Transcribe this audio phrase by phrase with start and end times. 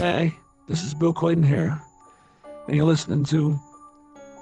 [0.00, 0.34] Hey,
[0.66, 1.78] this is Bill Clayton here,
[2.66, 3.60] and you're listening to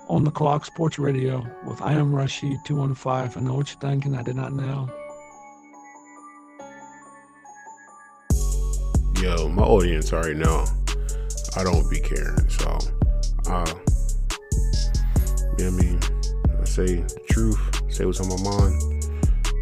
[0.07, 3.43] On the Clock Sports Radio with I Am Rashid 215.
[3.43, 4.89] I know what you're thinking, I did not know.
[9.21, 10.64] Yo, my audience already know
[11.57, 12.79] I don't be caring, so,
[13.48, 13.75] uh,
[15.59, 16.00] you know I mean?
[16.61, 17.59] I say truth,
[17.90, 19.11] say what's on my mind,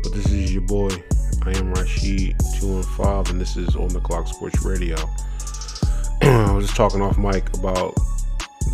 [0.03, 0.91] but this is your boy,
[1.47, 4.99] I Am Rashid 215, and this is On the Clock Sports Radio.
[6.23, 7.95] I was just talking off mic about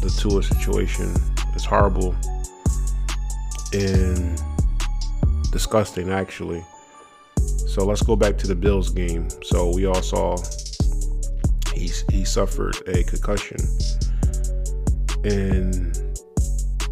[0.00, 1.14] the Tua situation.
[1.55, 2.14] It's horrible
[3.73, 4.41] and
[5.50, 6.64] disgusting, actually.
[7.66, 9.28] So let's go back to the Bills game.
[9.42, 10.36] So we all saw
[11.74, 13.59] he he suffered a concussion,
[15.24, 15.97] and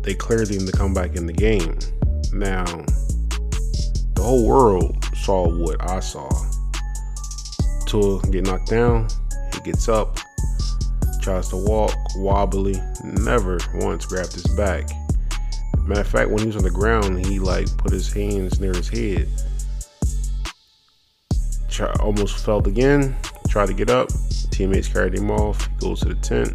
[0.03, 1.79] they cleared him to come back in the game.
[2.33, 2.65] Now,
[4.15, 6.29] the whole world saw what I saw.
[7.87, 9.09] Tua get knocked down,
[9.53, 10.19] he gets up,
[11.21, 14.89] tries to walk wobbly, never once grabbed his back.
[15.87, 18.73] Matter of fact, when he was on the ground, he like put his hands near
[18.73, 19.29] his head.
[21.69, 23.17] Try, almost fell again,
[23.49, 24.09] tried to get up.
[24.51, 25.67] Teammates carried him off.
[25.67, 26.55] He goes to the tent.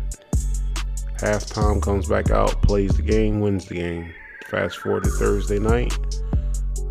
[1.17, 4.13] Halftime comes back out, plays the game, wins the game.
[4.47, 5.93] Fast forward to Thursday night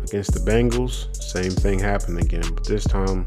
[0.03, 1.15] against the Bengals.
[1.15, 3.25] Same thing happened again, but this time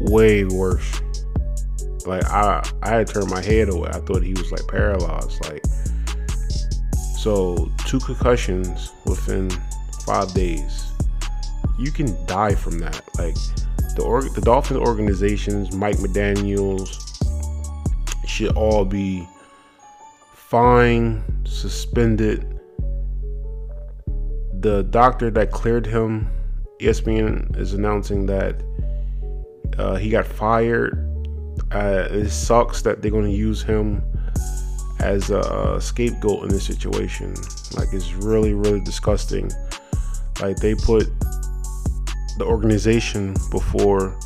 [0.00, 1.00] way worse
[2.06, 3.90] like I I had turned my head away.
[3.92, 5.44] I thought he was like paralyzed.
[5.44, 5.64] Like
[7.16, 9.50] so two concussions within
[10.04, 10.92] five days.
[11.78, 13.02] You can die from that.
[13.18, 13.36] Like
[13.96, 16.98] the org- the Dolphins organizations, Mike McDaniels
[18.26, 19.26] should all be
[20.34, 22.48] fined, suspended.
[24.60, 26.28] The doctor that cleared him,
[26.80, 28.62] ESPN is announcing that
[29.78, 31.01] uh, he got fired
[31.74, 34.02] uh, it sucks that they're going to use him
[35.00, 37.34] as a scapegoat in this situation.
[37.76, 39.50] Like, it's really, really disgusting.
[40.40, 41.08] Like, they put
[42.38, 44.18] the organization before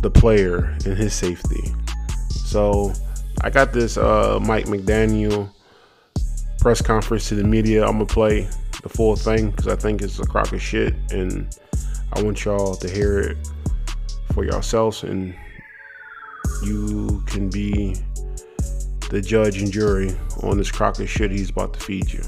[0.00, 1.74] the player and his safety.
[2.28, 2.92] So,
[3.42, 5.50] I got this uh, Mike McDaniel
[6.58, 7.84] press conference to the media.
[7.84, 8.48] I'm gonna play
[8.82, 11.46] the full thing because I think it's a crock of shit, and
[12.12, 13.36] I want y'all to hear it
[14.32, 15.34] for yourselves and
[16.62, 17.94] you can be
[19.10, 22.22] the judge and jury on this crock of shit he's about to feed you.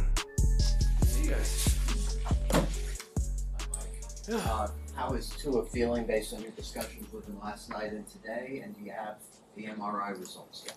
[4.32, 8.60] Uh, how is Tua feeling based on your discussions with him last night and today?
[8.62, 9.16] And do you have
[9.56, 10.76] the MRI results yet?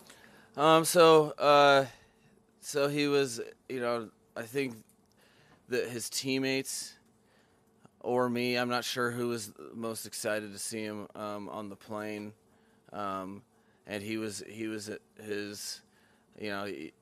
[0.57, 0.85] Um.
[0.85, 1.85] So, uh,
[2.61, 4.75] so he was, you know, I think
[5.69, 6.95] that his teammates
[7.99, 11.75] or me, I'm not sure who was most excited to see him um, on the
[11.75, 12.33] plane
[12.93, 13.41] um,
[13.87, 14.89] and he was he was
[15.21, 15.81] his,
[16.39, 16.93] you know, he,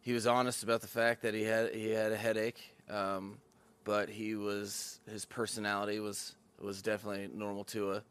[0.00, 3.38] he, was honest about the fact that he had he had a headache, um,
[3.84, 8.02] but he was his personality was was definitely normal Tua.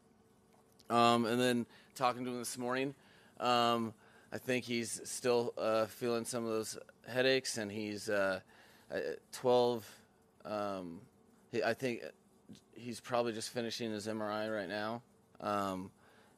[0.88, 2.94] Um, and then talking to him this morning,
[3.40, 3.92] um,
[4.32, 6.78] I think he's still uh, feeling some of those
[7.08, 8.40] headaches, and he's uh,
[9.32, 9.88] 12.
[10.44, 11.00] Um,
[11.50, 12.02] he, I think
[12.74, 15.02] he's probably just finishing his MRI right now.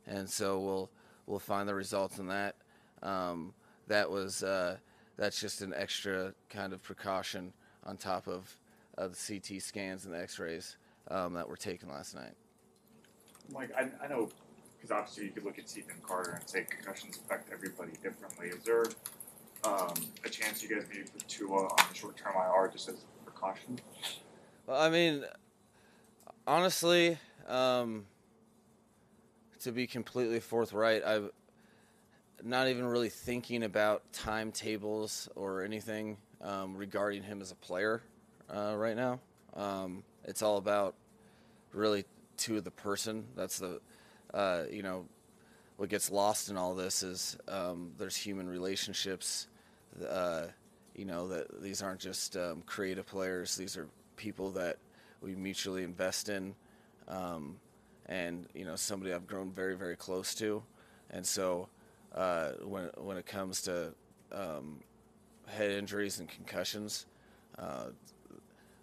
[0.08, 0.90] And so we'll
[1.26, 2.56] we'll find the results in that.
[3.02, 3.52] Um,
[3.86, 4.78] that was uh,
[5.16, 7.52] that's just an extra kind of precaution
[7.84, 8.56] on top of
[8.96, 10.76] uh, the CT scans and the X-rays
[11.10, 12.34] um, that were taken last night.
[13.52, 14.28] Mike, I, I know
[14.76, 18.48] because obviously you could look at Stephen Carter and say concussions affect everybody differently.
[18.48, 18.84] Is there
[19.64, 23.24] um, a chance you guys maybe put Tua on the short-term IR just as a
[23.24, 23.78] precaution?
[24.66, 25.24] Well, I mean,
[26.46, 27.18] honestly.
[27.48, 28.04] Um,
[29.60, 31.30] to be completely forthright, I'm
[32.42, 38.02] not even really thinking about timetables or anything um, regarding him as a player
[38.54, 39.20] uh, right now.
[39.54, 40.94] Um, it's all about
[41.72, 42.04] really
[42.38, 43.24] to the person.
[43.36, 43.80] That's the,
[44.32, 45.06] uh, you know,
[45.76, 49.48] what gets lost in all this is um, there's human relationships.
[50.08, 50.46] Uh,
[50.94, 54.76] you know that these aren't just um, creative players; these are people that
[55.22, 56.54] we mutually invest in.
[57.06, 57.56] Um,
[58.08, 60.62] and you know somebody I've grown very very close to,
[61.10, 61.68] and so
[62.14, 63.92] uh, when when it comes to
[64.32, 64.80] um,
[65.46, 67.06] head injuries and concussions,
[67.58, 67.86] uh,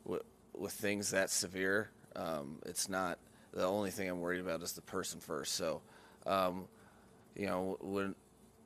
[0.04, 0.24] with,
[0.54, 3.18] with things that severe, um, it's not
[3.54, 5.56] the only thing I'm worried about is the person first.
[5.56, 5.82] So,
[6.26, 6.68] um,
[7.36, 8.16] you know, when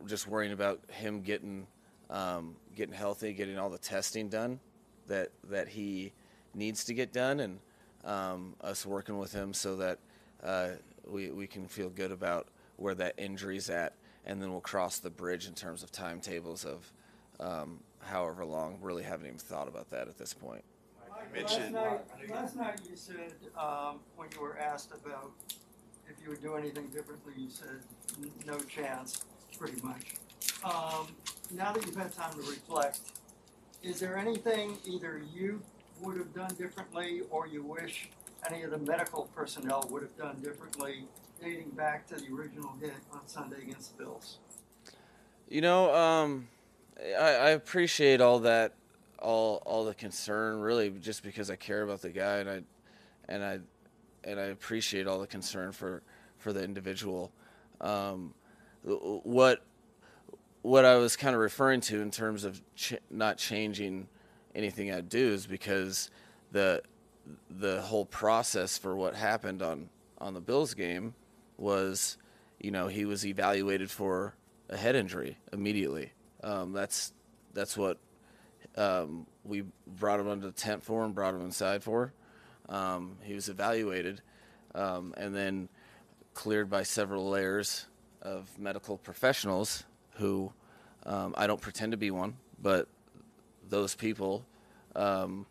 [0.08, 1.68] just worrying about him getting
[2.10, 4.60] um, getting healthy, getting all the testing done
[5.08, 6.12] that that he
[6.54, 7.60] needs to get done, and
[8.04, 10.00] um, us working with him so that
[10.44, 10.70] uh,
[11.08, 12.48] we we can feel good about
[12.78, 13.94] where that injury's at,
[14.26, 16.92] and then we'll cross the bridge in terms of timetables of
[17.40, 18.78] um, however long.
[18.82, 20.64] Really haven't even thought about that at this point.
[21.34, 25.32] Mentioned- Last night, last night you said, um, when you were asked about
[26.08, 27.82] if you would do anything differently, you said,
[28.22, 29.24] "N- no chance,
[29.58, 30.16] pretty much.
[30.64, 31.08] Um,
[31.52, 33.02] now that you've had time to reflect,
[33.84, 35.62] is there anything either you
[36.02, 38.10] would have done differently or you wish
[38.48, 41.06] any of the medical personnel would have done differently
[41.42, 44.40] dating back to the original hit on Sunday against the Bills?
[45.48, 46.48] You know, um,
[47.00, 48.74] I, I appreciate all that,
[49.20, 52.62] all all the concern, really, just because I care about the guy and I,
[53.28, 53.60] and I,
[54.24, 56.04] and I appreciate all the concern for
[56.38, 57.32] for the individual.
[57.82, 58.34] Um,
[58.84, 59.62] what
[60.62, 64.08] what I was kind of referring to in terms of ch- not changing
[64.56, 66.10] anything I do is because
[66.52, 66.82] the
[67.50, 71.14] the whole process for what happened on on the Bills game
[71.58, 72.18] was,
[72.60, 74.36] you know, he was evaluated for
[74.70, 76.12] a head injury immediately.
[76.44, 77.14] Um, that's
[77.54, 77.98] that's what
[78.76, 82.14] um, we brought him under the tent for and brought him inside for.
[82.68, 84.22] Um, he was evaluated
[84.76, 85.70] um, and then
[86.34, 87.88] cleared by several layers
[88.22, 89.84] of medical professionals
[90.16, 90.52] who
[91.06, 92.88] um, I don't pretend to be one, but
[93.68, 94.46] those people,
[94.96, 95.46] um,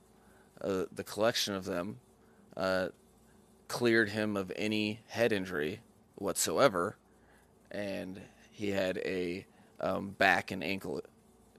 [0.62, 1.98] uh, the collection of them,
[2.56, 2.88] uh,
[3.68, 5.80] cleared him of any head injury
[6.16, 6.96] whatsoever,
[7.70, 8.20] and
[8.50, 9.46] he had a
[9.80, 11.00] um, back and ankle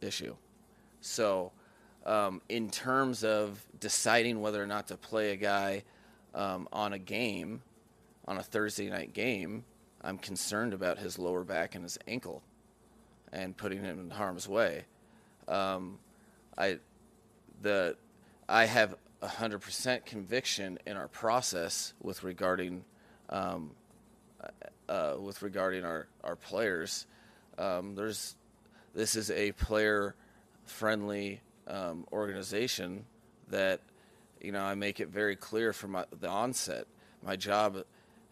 [0.02, 0.36] issue.
[1.02, 1.52] So,
[2.06, 5.84] um, in terms of deciding whether or not to play a guy
[6.34, 7.62] um, on a game,
[8.28, 9.64] on a Thursday night game,
[10.02, 12.42] I'm concerned about his lower back and his ankle,
[13.32, 14.86] and putting him in harm's way.
[15.48, 16.00] Um,
[16.58, 16.80] I,
[17.62, 17.96] the,
[18.50, 22.84] I have hundred percent conviction in our process with regarding,
[23.30, 23.72] um,
[24.88, 27.06] uh, with regarding our our players.
[27.60, 28.36] Um, there's,
[28.96, 30.16] this is a player
[30.66, 33.06] friendly um, organization
[33.50, 33.82] that,
[34.42, 36.88] you know, I make it very clear from my, the onset.
[37.22, 37.84] My job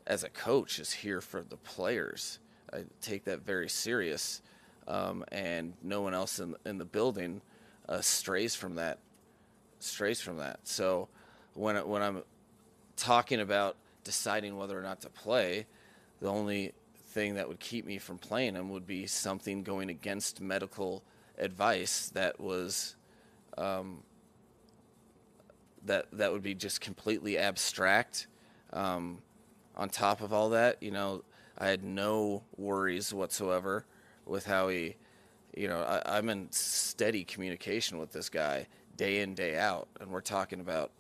[0.08, 2.40] as a coach is here for the players.
[2.74, 4.42] I take that very serious,
[4.88, 7.42] um, and no one else in in the building
[7.88, 8.98] uh, strays from that.
[9.80, 10.60] Strays from that.
[10.64, 11.08] So
[11.54, 12.24] when when I'm
[12.96, 15.66] talking about deciding whether or not to play,
[16.20, 16.74] the only
[17.10, 21.04] thing that would keep me from playing him would be something going against medical
[21.38, 22.96] advice that was
[23.58, 24.04] um,
[25.86, 28.28] that that would be just completely abstract.
[28.74, 29.20] Um,
[29.76, 31.24] on top of all that, you know,
[31.58, 33.86] I had no worries whatsoever
[34.26, 34.96] with how he,
[35.56, 40.10] you know, I, I'm in steady communication with this guy day in day out, and
[40.12, 40.92] we're talking about,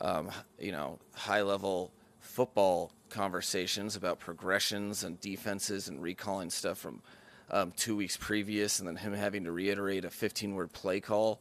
[0.00, 7.02] um, you know, high level football conversations about progressions and defenses and recalling stuff from
[7.50, 11.38] um, two weeks previous, and then him having to reiterate a 15 word play call.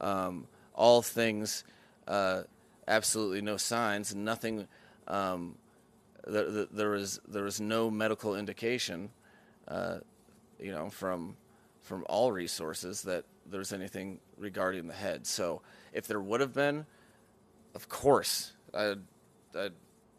[0.00, 1.64] Um, all things,
[2.08, 2.42] uh,
[2.88, 4.66] absolutely no signs, nothing.
[5.06, 5.56] Um,
[6.26, 9.10] there, there- there was there was no medical indication,
[9.68, 9.98] uh,
[10.58, 11.36] you know, from
[11.82, 15.26] from all resources that there's anything regarding the head.
[15.26, 15.62] So
[15.92, 16.86] if there would have been,
[17.74, 18.94] of course, I,
[19.54, 19.70] I,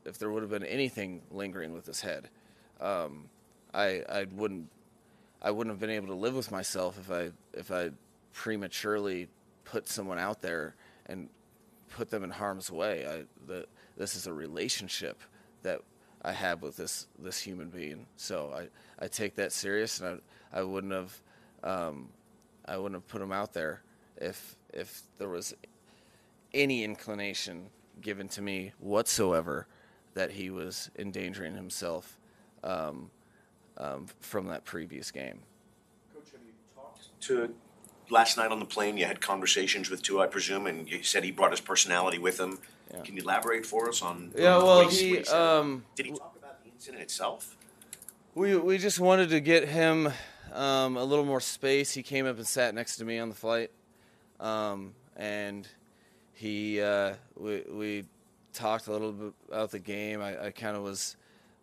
[0.05, 2.29] if there would have been anything lingering with his head,
[2.81, 3.29] um,
[3.74, 4.69] I I wouldn't
[5.41, 7.91] I wouldn't have been able to live with myself if I if I
[8.33, 9.27] prematurely
[9.65, 11.29] put someone out there and
[11.89, 13.05] put them in harm's way.
[13.07, 13.65] I the
[13.98, 15.21] this is a relationship
[15.63, 15.81] that
[16.21, 18.05] I have with this this human being.
[18.17, 20.21] So I, I take that serious, and
[20.53, 21.21] I I wouldn't have
[21.63, 22.09] um,
[22.65, 23.82] I wouldn't have put him out there
[24.17, 25.53] if if there was
[26.53, 27.70] any inclination
[28.01, 29.67] given to me whatsoever
[30.13, 32.20] that he was endangering himself
[32.63, 33.10] um,
[33.77, 35.39] um, from that previous game.
[36.13, 37.53] Coach, have you talked to,
[38.10, 41.24] last night on the plane, you had conversations with Tua, I presume, and you said
[41.24, 42.60] he brought his personality with him.
[42.93, 43.01] Yeah.
[43.01, 44.32] Can you elaborate for us on?
[44.36, 47.58] Yeah, on well, what he um, Did he talk about the incident itself?
[48.36, 50.12] We we just wanted to get him
[50.53, 51.91] um, a little more space.
[51.93, 53.72] He came up and sat next to me on the flight,
[54.39, 55.67] um, and
[56.33, 58.05] he uh, we we
[58.53, 60.22] talked a little bit about the game.
[60.22, 61.15] I, I kind of was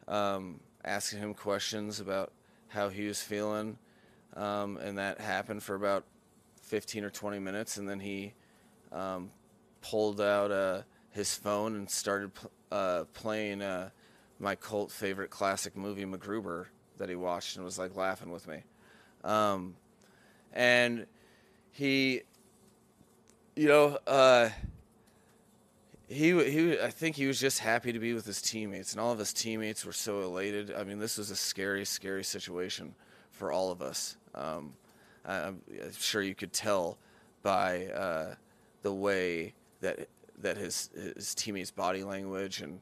[0.09, 2.32] um, asking him questions about
[2.68, 3.78] how he was feeling,
[4.37, 6.04] um, and that happened for about
[6.61, 8.35] fifteen or twenty minutes, and then he
[8.92, 9.30] um,
[9.82, 12.30] pulled out uh, his phone and started
[12.70, 13.62] uh, playing.
[13.62, 13.90] Uh,
[14.42, 18.62] my cult favorite classic movie MacGruber that he watched and was like laughing with me.
[19.24, 19.76] Um,
[20.52, 21.06] and
[21.72, 22.22] he,
[23.56, 24.50] you know, uh,
[26.08, 29.12] he he I think he was just happy to be with his teammates, and all
[29.12, 30.72] of his teammates were so elated.
[30.74, 32.94] I mean, this was a scary, scary situation
[33.30, 34.16] for all of us.
[34.34, 34.74] Um,
[35.24, 35.62] I, am
[35.96, 36.98] sure you could tell
[37.42, 38.34] by uh,
[38.82, 40.08] the way that
[40.38, 42.80] that his his teammates' body language and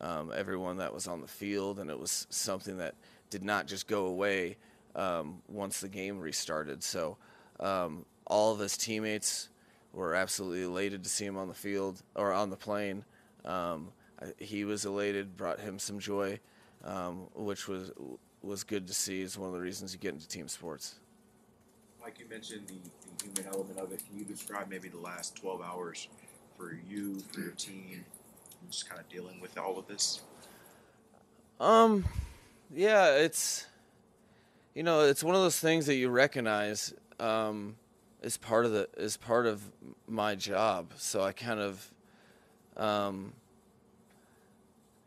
[0.00, 2.94] um, everyone that was on the field, and it was something that
[3.28, 4.56] did not just go away
[4.96, 6.82] um, once the game restarted.
[6.82, 7.16] So
[7.58, 9.48] um, all of his teammates
[9.92, 13.04] were absolutely elated to see him on the field or on the plane.
[13.44, 13.88] Um,
[14.38, 16.38] he was elated, brought him some joy,
[16.84, 17.90] um, which was
[18.42, 19.22] was good to see.
[19.22, 20.96] Is one of the reasons you get into team sports.
[22.02, 22.74] Like you mentioned the,
[23.24, 24.02] the human element of it.
[24.08, 26.08] Can you describe maybe the last 12 hours
[26.56, 28.04] for you, for your team,
[28.70, 30.20] just kind of dealing with all of this?
[31.60, 32.06] Um,
[32.74, 33.66] yeah, it's
[34.74, 37.76] you know, it's one of those things that you recognize um,
[38.22, 39.62] is part of the is part of
[40.06, 40.92] my job.
[40.96, 41.90] So I kind of,
[42.76, 43.32] um,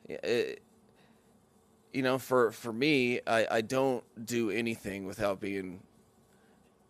[0.08, 0.62] it,
[1.94, 5.80] you know, for for me, I I don't do anything without being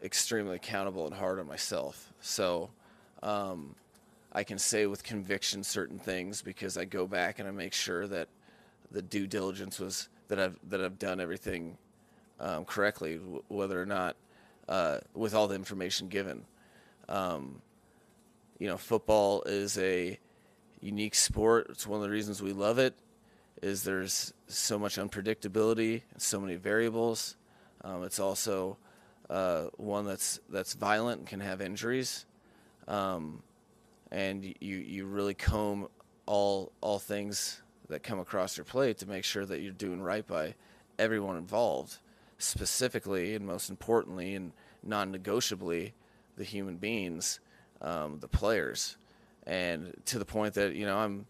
[0.04, 2.14] extremely accountable and hard on myself.
[2.22, 2.70] So.
[3.22, 3.76] Um,
[4.34, 8.08] I can say with conviction certain things because I go back and I make sure
[8.08, 8.28] that
[8.90, 11.78] the due diligence was that I've that I've done everything
[12.40, 14.16] um, correctly, w- whether or not
[14.68, 16.46] uh, with all the information given.
[17.10, 17.62] Um,
[18.60, 20.20] you know, football is a
[20.82, 21.68] unique sport.
[21.70, 22.94] It's one of the reasons we love it.
[23.62, 27.38] Is there's so much unpredictability so many variables.
[27.82, 28.78] Um, it's also
[29.30, 32.26] uh, one that's that's violent and can have injuries.
[32.88, 33.42] Um,
[34.12, 35.88] and you you really comb
[36.26, 40.26] all all things that come across your plate to make sure that you're doing right
[40.26, 40.56] by
[40.98, 41.98] everyone involved,
[42.38, 44.52] specifically and most importantly and
[44.84, 45.94] non-negotiably
[46.38, 47.40] the human beings,
[47.82, 48.98] um, the players,
[49.46, 51.26] and to the point that you know I'm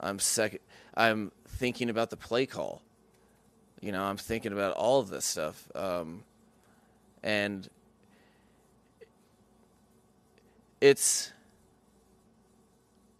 [0.00, 0.60] I'm second
[0.94, 2.82] I'm thinking about the play call.
[3.80, 6.24] You know, I'm thinking about all of this stuff, um,
[7.22, 7.68] and
[10.80, 11.32] it's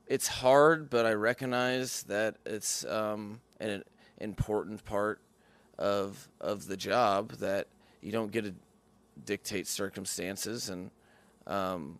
[0.06, 3.84] it's hard, but I recognize that it's um, an
[4.18, 5.20] important part
[5.78, 7.66] of of the job that
[8.00, 8.54] you don't get to
[9.24, 10.90] dictate circumstances, and
[11.46, 11.98] um,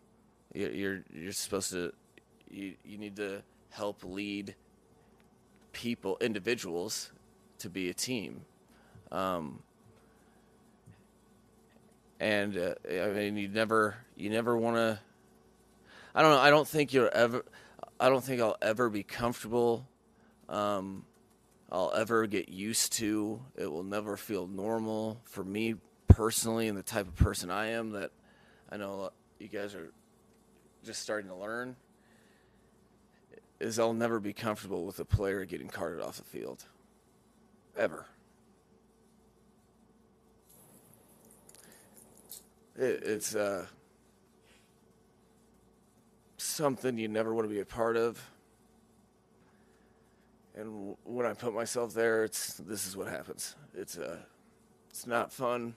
[0.55, 1.93] you're you're supposed to
[2.51, 4.55] you, you need to help lead
[5.73, 7.13] people individuals
[7.59, 8.43] to be a team.
[9.13, 9.61] Um,
[12.21, 14.99] and uh, I mean, you never you never want to.
[16.15, 16.41] I don't know.
[16.41, 17.45] I don't think you're ever.
[18.01, 19.87] I don't think I'll ever be comfortable.
[20.49, 21.05] Um,
[21.71, 23.41] I'll ever get used to.
[23.57, 25.75] It will never feel normal for me
[26.07, 28.11] personally and the type of person I am that
[28.71, 29.93] I know you guys are
[30.85, 31.77] just starting to learn.
[33.61, 36.65] Is I'll never be comfortable with a player getting carted off the field.
[37.77, 38.07] Ever.
[42.77, 43.67] It, it's uh,
[46.37, 48.23] something you never want to be a part of.
[50.59, 53.55] And when I put myself there, it's this is what happens.
[53.77, 54.17] It's uh,
[54.91, 55.77] it's not fun.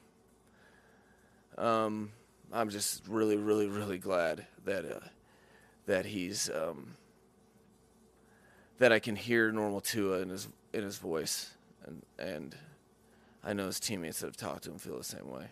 [1.56, 2.12] Um,
[2.52, 5.08] I'm just really, really, really glad that uh,
[5.86, 6.96] that he's um,
[8.80, 11.52] that I can hear normal Tua in his in his voice,
[11.86, 12.56] and and
[13.44, 15.46] I know his teammates that have talked to him feel the same way.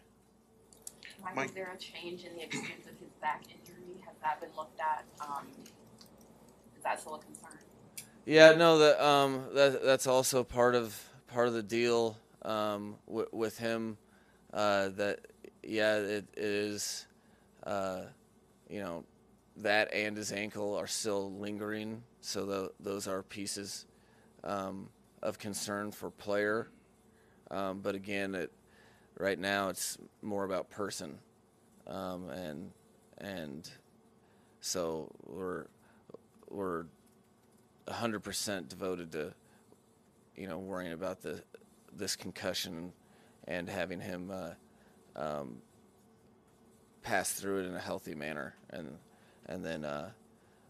[1.24, 4.01] Mike, Mike, is there a change in the extent of his back injury?
[4.07, 5.05] Has that been looked at?
[5.21, 5.45] Um,
[6.75, 7.59] is that still a concern?
[8.29, 10.95] Yeah, no, that um, that that's also part of
[11.27, 13.98] part of the deal um, w- with him.
[14.53, 15.21] Uh, that
[15.63, 17.07] yeah, it, it is.
[17.65, 18.03] Uh,
[18.69, 19.03] you know,
[19.57, 23.88] that and his ankle are still lingering, so the, those are pieces
[24.43, 24.89] um,
[25.24, 26.69] of concern for player.
[27.51, 28.51] Um, but again, it
[29.19, 31.19] right now it's more about person,
[31.88, 32.71] um, and
[33.19, 33.69] and
[34.62, 35.67] so we're
[36.50, 36.86] we're
[37.89, 39.34] 100% devoted to
[40.36, 41.41] you know worrying about the
[41.91, 42.93] this concussion
[43.48, 44.51] and having him uh,
[45.15, 45.58] um,
[47.01, 48.98] pass through it in a healthy manner and
[49.48, 50.10] and then uh,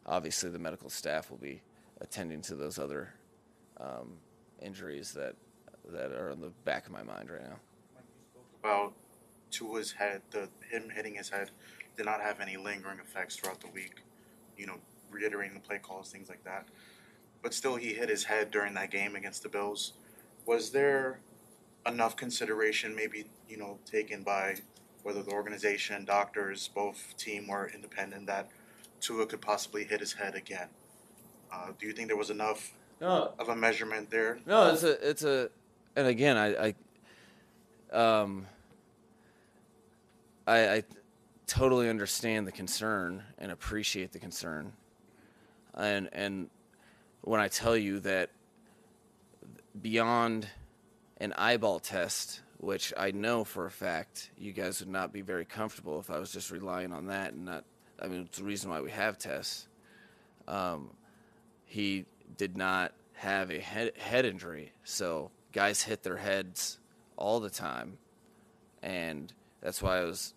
[0.05, 1.61] obviously the medical staff will be
[2.01, 3.13] attending to those other
[3.79, 4.17] um,
[4.61, 5.35] injuries that
[5.91, 7.59] that are in the back of my mind right now.
[8.63, 8.93] About
[9.51, 11.51] Tua's head, the him hitting his head
[11.97, 14.01] did not have any lingering effects throughout the week.
[14.57, 14.75] You know,
[15.11, 16.67] reiterating the play calls, things like that.
[17.41, 19.93] But still, he hit his head during that game against the Bills.
[20.45, 21.19] Was there
[21.87, 24.55] enough consideration, maybe you know, taken by
[25.03, 28.49] whether the organization, doctors, both team were independent, that
[28.99, 30.67] Tua could possibly hit his head again?
[31.51, 34.39] Uh, do you think there was enough No, of a measurement there?
[34.45, 35.49] No, it's a it's a
[35.95, 36.73] and again I
[37.93, 38.45] I um
[40.45, 40.83] I I
[41.47, 44.73] totally understand the concern and appreciate the concern.
[45.73, 46.49] And and
[47.21, 48.29] when I tell you that
[49.81, 50.47] beyond
[51.17, 55.45] an eyeball test, which I know for a fact you guys would not be very
[55.45, 57.63] comfortable if I was just relying on that and not
[58.01, 59.67] I mean it's the reason why we have tests.
[60.47, 60.91] Um,
[61.65, 62.05] he
[62.37, 64.71] did not have a head, head injury.
[64.83, 66.79] So guys hit their heads
[67.17, 67.97] all the time.
[68.81, 70.33] And that's why I was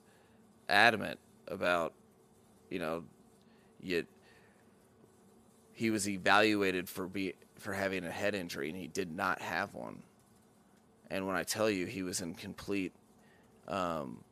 [0.68, 1.92] adamant about,
[2.70, 3.04] you know,
[3.80, 4.04] you,
[5.72, 9.74] he was evaluated for be, for having a head injury and he did not have
[9.74, 10.02] one.
[11.10, 12.92] And when I tell you he was in complete
[13.68, 14.24] um,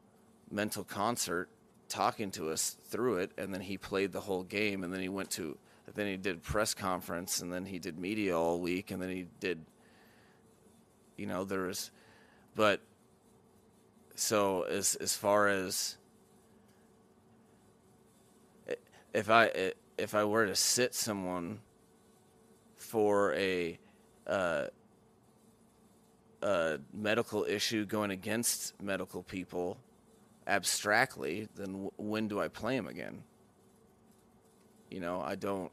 [0.51, 1.49] mental concert
[1.89, 5.09] talking to us through it and then he played the whole game and then he
[5.09, 5.59] went to
[5.95, 9.27] then he did press conference and then he did media all week and then he
[9.41, 9.65] did
[11.17, 11.91] you know there was
[12.55, 12.81] but
[14.15, 15.97] so as as far as
[19.13, 21.61] if i if i were to sit someone
[22.77, 23.79] for a
[24.27, 24.67] uh,
[26.43, 29.77] a medical issue going against medical people
[30.47, 33.23] abstractly then w- when do i play him again?
[34.91, 35.71] You know i don't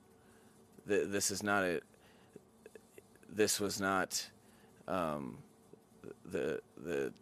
[0.88, 1.82] th- this is not a
[3.30, 4.30] this was not
[4.88, 5.38] um,
[6.26, 7.14] the the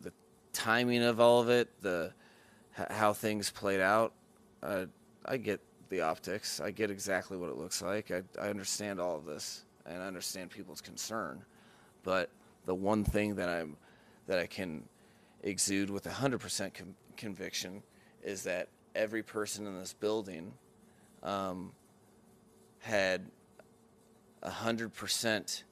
[0.00, 0.12] the
[0.52, 2.12] timing of all of it the
[2.78, 4.12] h- how things played out.
[4.62, 4.86] Uh,
[5.24, 5.60] i get
[5.94, 6.60] the optics.
[6.60, 8.10] I get exactly what it looks like.
[8.10, 11.44] I, I understand all of this and i understand people's concern.
[12.02, 12.30] But
[12.66, 13.76] the one thing that i'm
[14.26, 14.84] that i can
[15.42, 17.82] exude with 100% com- conviction
[18.22, 20.54] is that every person in this building
[21.22, 21.72] um,
[22.78, 23.26] had
[24.42, 25.62] 100%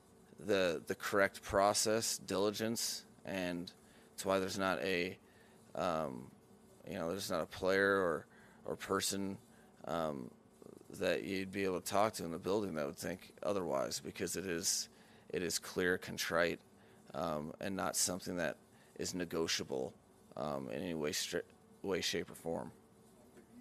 [0.45, 3.73] the the correct process, diligence, and
[4.11, 5.17] that's why there's not a
[5.75, 6.31] um,
[6.89, 8.27] you know there's not a player or
[8.65, 9.39] or person
[9.87, 10.31] um,
[10.99, 14.37] that you'd be able to talk to in the building that would think otherwise because
[14.37, 14.89] it is
[15.33, 16.61] it is clear, contrite,
[17.15, 18.57] um, and not something that
[18.99, 19.95] is negotiable
[20.37, 21.43] um, in any way, stri-
[21.83, 22.71] way, shape, or form.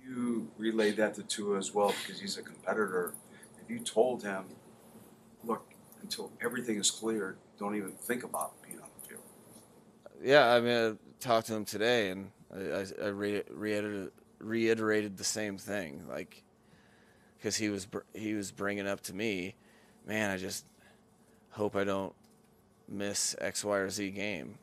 [0.03, 3.13] You relayed that to Tua as well because he's a competitor.
[3.63, 4.45] If you told him,
[5.45, 5.63] look,
[6.01, 9.23] until everything is clear, don't even think about being on the field.
[10.21, 15.17] Yeah, I mean, I talked to him today, and I, I, I re- reiterated, reiterated
[15.17, 16.43] the same thing, like
[17.38, 19.56] because he was he was bringing up to me,
[20.06, 20.65] man, I just
[21.51, 22.13] hope I don't
[22.88, 24.58] miss X, Y, or Z game.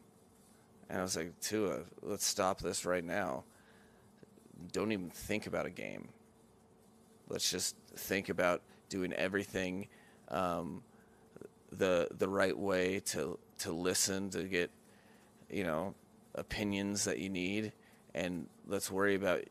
[0.88, 3.44] And I was like, Tua, let's stop this right now.
[4.72, 6.08] Don't even think about a game.
[7.28, 9.88] Let's just think about doing everything
[10.28, 10.82] um,
[11.70, 14.70] the the right way to to listen to get
[15.50, 15.94] you know
[16.34, 17.72] opinions that you need,
[18.14, 19.42] and let's worry about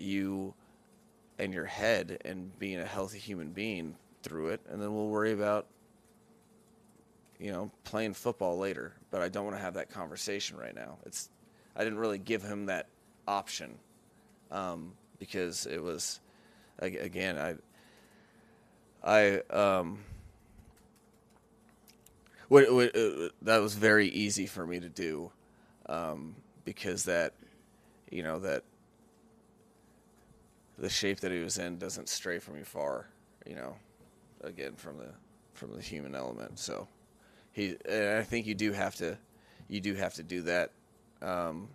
[0.00, 0.54] you
[1.38, 5.32] and your head and being a healthy human being through it, and then we'll worry
[5.32, 5.66] about
[7.38, 8.92] you know playing football later.
[9.10, 10.98] But I don't want to have that conversation right now.
[11.04, 11.28] It's
[11.74, 12.88] I didn't really give him that
[13.28, 13.78] option
[14.50, 16.20] um, because it was
[16.78, 17.54] again I
[19.02, 19.98] I um
[22.48, 25.32] what, what, uh, that was very easy for me to do
[25.86, 27.32] um, because that
[28.10, 28.62] you know that
[30.78, 33.06] the shape that he was in doesn't stray from you far
[33.46, 33.74] you know
[34.42, 35.10] again from the
[35.54, 36.86] from the human element so
[37.52, 39.16] he and I think you do have to
[39.68, 40.70] you do have to do that
[41.22, 41.68] um,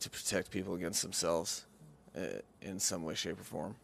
[0.00, 1.66] to protect people against themselves
[2.16, 3.76] uh, in some way shape or form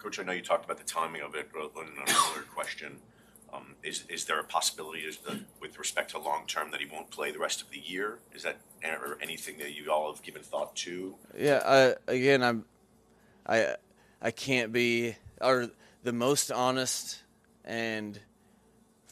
[0.00, 2.96] Coach, I know you talked about the timing of it in an earlier question.
[3.52, 7.10] Um, is is there a possibility, the, with respect to long term, that he won't
[7.10, 8.20] play the rest of the year?
[8.32, 11.16] Is that or anything that you all have given thought to?
[11.38, 12.64] Yeah, I, again, I'm,
[13.46, 13.76] I,
[14.20, 15.68] I can't be, or
[16.02, 17.22] the most honest
[17.64, 18.18] and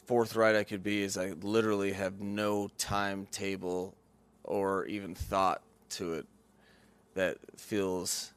[0.05, 3.95] forthright I could be is I literally have no timetable
[4.43, 5.61] or even thought
[5.91, 6.27] to it
[7.13, 8.33] that feels,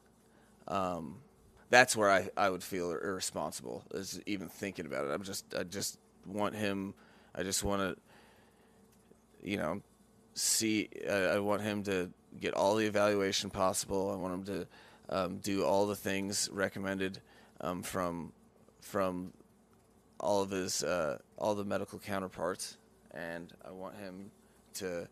[0.67, 1.17] um,
[1.69, 5.11] that's where I, I would feel irresponsible is even thinking about it.
[5.11, 6.93] I'm just, I just want him,
[7.33, 8.01] I just want to,
[9.43, 9.81] you know,
[10.35, 10.89] see.
[11.09, 14.11] I, I want him to get all the evaluation possible.
[14.11, 14.67] I want him to
[15.09, 17.19] um, do all the things recommended
[17.61, 18.31] um, from
[18.81, 19.31] from
[20.19, 22.77] all of his uh, all the medical counterparts,
[23.11, 24.31] and I want him
[24.75, 25.07] to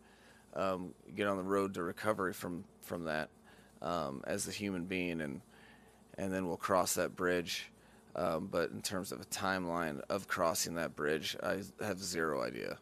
[0.54, 3.28] um, get on the road to recovery from from that
[3.80, 5.40] um, as a human being, and
[6.18, 7.68] and then we'll cross that bridge.
[8.14, 12.76] Um, but in terms of a timeline of crossing that bridge, I have zero idea.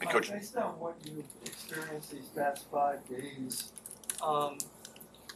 [0.00, 3.70] And Uh, Coach- Based on what you've experienced these past five days,
[4.22, 4.58] um,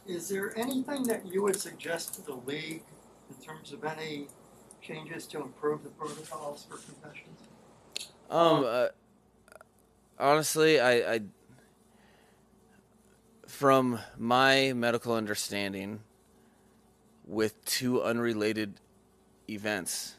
[0.07, 2.83] is there anything that you would suggest to the league
[3.29, 4.27] in terms of any
[4.81, 7.39] changes to improve the protocols for concussions?
[8.29, 8.87] Um, uh,
[10.19, 11.21] honestly, I, I,
[13.47, 16.01] from my medical understanding,
[17.27, 18.75] with two unrelated
[19.49, 20.15] events,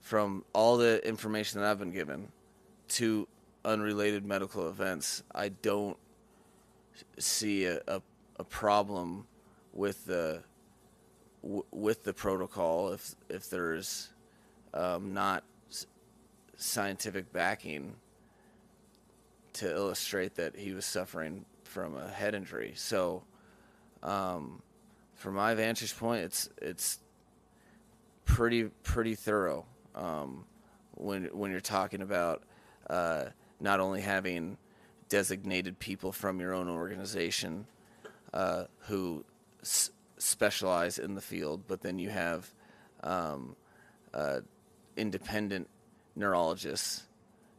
[0.00, 2.32] from all the information that I've been given,
[2.88, 3.28] two
[3.64, 5.96] unrelated medical events, I don't
[7.18, 8.02] see a, a,
[8.36, 9.26] a problem
[9.72, 10.42] with the
[11.42, 14.10] w- with the protocol if if there's
[14.74, 15.44] um, not
[16.56, 17.96] scientific backing
[19.54, 22.72] to illustrate that he was suffering from a head injury.
[22.76, 23.22] So,
[24.02, 24.62] um,
[25.14, 26.98] from my vantage point, it's it's
[28.24, 30.44] pretty pretty thorough um,
[30.96, 32.42] when when you're talking about
[32.88, 33.26] uh,
[33.60, 34.56] not only having
[35.12, 37.66] designated people from your own organization
[38.32, 39.22] uh, who
[39.60, 42.50] s- specialize in the field, but then you have
[43.04, 43.54] um,
[44.14, 44.40] uh,
[44.96, 45.68] independent
[46.16, 47.02] neurologists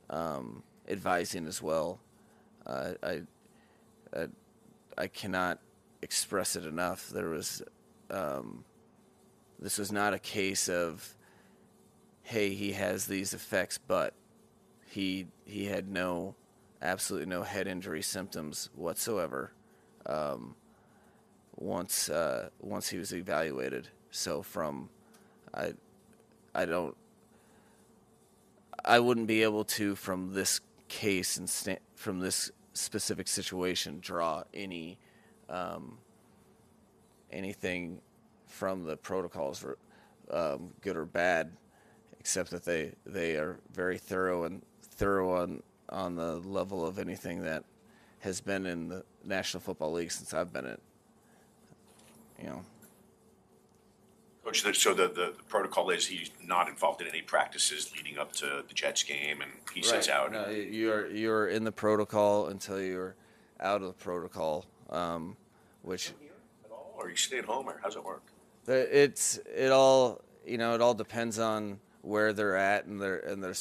[0.10, 2.00] um, advising as well.
[2.66, 3.22] Uh, I,
[4.16, 4.28] I
[4.98, 5.60] I cannot
[6.02, 7.10] express it enough.
[7.10, 7.62] There was
[8.10, 8.64] um,
[9.60, 11.16] this was not a case of
[12.24, 14.16] hey he has these effects, but
[14.88, 16.34] he he had no
[16.84, 19.54] absolutely no head injury symptoms whatsoever.
[20.06, 20.56] Um,
[21.56, 23.88] once uh, once he was evaluated.
[24.12, 24.90] So from
[25.54, 25.74] I
[26.54, 26.96] I don't
[28.84, 34.44] I wouldn't be able to from this case and sta- from this specific situation draw
[34.54, 34.98] any
[35.50, 35.98] um,
[37.32, 38.02] anything
[38.48, 39.66] from the protocols,
[40.32, 41.52] um, good or bad,
[42.20, 47.44] except that they they are very thorough and thorough on on the level of anything
[47.44, 47.64] that
[48.20, 50.82] has been in the National Football League since I've been it.
[52.42, 52.62] You know.
[54.44, 58.34] Coach, so the, the the protocol is he's not involved in any practices leading up
[58.34, 60.32] to the Jets game, and he sits out.
[60.32, 63.16] No, you're you're in the protocol until you're
[63.62, 65.38] out of the protocol, um,
[65.82, 66.12] which
[66.98, 68.24] or you stay at home, or how's it work?
[68.68, 73.44] it's it all you know it all depends on where they're at and their and
[73.44, 73.56] their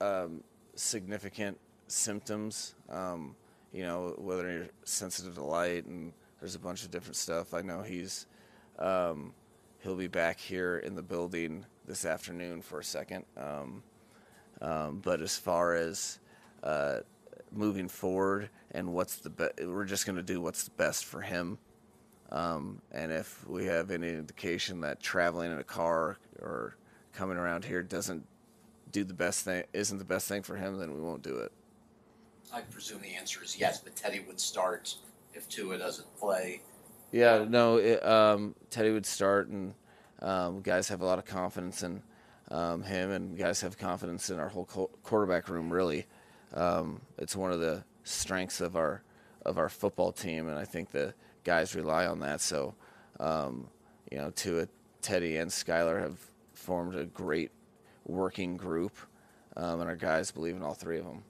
[0.00, 0.42] um,
[0.76, 1.58] significant
[1.88, 2.74] symptoms.
[2.88, 3.36] Um,
[3.72, 7.54] you know whether you're sensitive to light and there's a bunch of different stuff.
[7.54, 8.26] I know he's
[8.78, 9.32] um,
[9.82, 13.24] he'll be back here in the building this afternoon for a second.
[13.36, 13.82] Um,
[14.60, 16.18] um, but as far as
[16.62, 17.00] uh,
[17.52, 21.20] moving forward and what's the be- we're just going to do what's the best for
[21.20, 21.58] him.
[22.30, 26.76] Um, and if we have any indication that traveling in a car or
[27.12, 28.26] coming around here doesn't
[28.94, 31.52] do the best thing, isn't the best thing for him, then we won't do it.
[32.52, 34.94] I presume the answer is yes, but Teddy would start
[35.34, 36.62] if Tua doesn't play.
[37.10, 39.74] Yeah, no, it, um, Teddy would start, and
[40.22, 42.02] um, guys have a lot of confidence in
[42.50, 45.72] um, him, and guys have confidence in our whole co- quarterback room.
[45.72, 46.06] Really,
[46.54, 49.02] um, it's one of the strengths of our
[49.44, 52.40] of our football team, and I think the guys rely on that.
[52.40, 52.74] So,
[53.18, 53.66] um,
[54.10, 54.68] you know, Tua,
[55.02, 56.18] Teddy, and Skylar have
[56.54, 57.50] formed a great
[58.06, 58.96] working group,
[59.56, 61.22] um, and our guys believe in all three of them.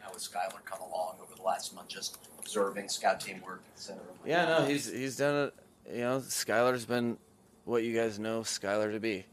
[0.00, 3.98] How has Skylar come along over the last month, just observing scout team work, et?
[4.24, 5.54] Yeah, no, he's he's done it.
[5.92, 7.18] You know, Skylar's been
[7.64, 9.24] what you guys know Skylar to be.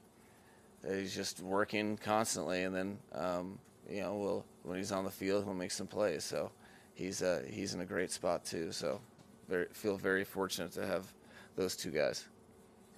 [0.87, 5.43] He's just working constantly, and then um, you know, we'll when he's on the field,
[5.43, 6.23] he'll make some plays.
[6.23, 6.51] So
[6.93, 8.71] he's uh, he's in a great spot too.
[8.71, 8.99] So
[9.47, 11.13] very feel very fortunate to have
[11.55, 12.25] those two guys.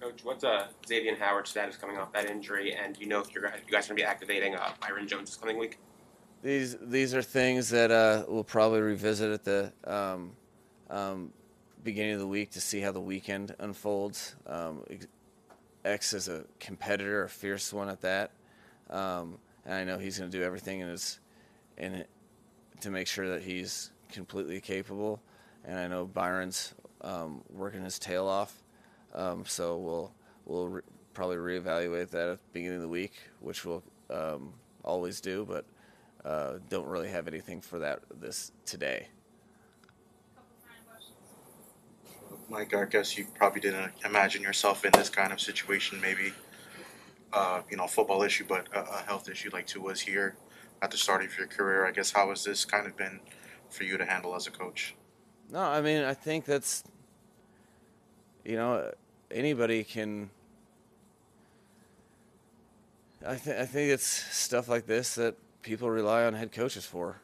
[0.00, 3.34] Coach, what's uh, Xavier Howard's status coming off that injury, and do you know if
[3.34, 5.78] you're, you guys are going to be activating uh, Byron Jones this coming week?
[6.42, 10.32] These these are things that uh, we'll probably revisit at the um,
[10.90, 11.32] um,
[11.82, 14.36] beginning of the week to see how the weekend unfolds.
[14.46, 14.82] Um,
[15.84, 18.32] X is a competitor, a fierce one at that,
[18.90, 21.20] um, and I know he's going to do everything in his
[21.78, 22.10] in it
[22.80, 25.22] to make sure that he's completely capable.
[25.64, 28.62] And I know Byron's um, working his tail off,
[29.14, 30.12] um, so we'll
[30.46, 35.20] we'll re- probably reevaluate that at the beginning of the week, which we'll um, always
[35.20, 35.64] do, but
[36.24, 39.08] uh, don't really have anything for that this today.
[42.48, 46.32] Mike, I guess you probably didn't imagine yourself in this kind of situation, maybe,
[47.32, 50.36] uh, you know, football issue, but a, a health issue like Tua was here
[50.82, 51.86] at the start of your career.
[51.86, 53.20] I guess how has this kind of been
[53.70, 54.94] for you to handle as a coach?
[55.50, 56.84] No, I mean I think that's
[58.44, 58.92] you know
[59.30, 60.30] anybody can.
[63.26, 67.16] I think I think it's stuff like this that people rely on head coaches for.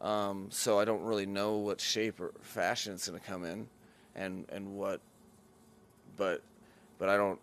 [0.00, 3.68] Um, so I don't really know what shape or fashion it's going to come in,
[4.14, 5.00] and and what.
[6.16, 6.42] But,
[6.98, 7.40] but I don't.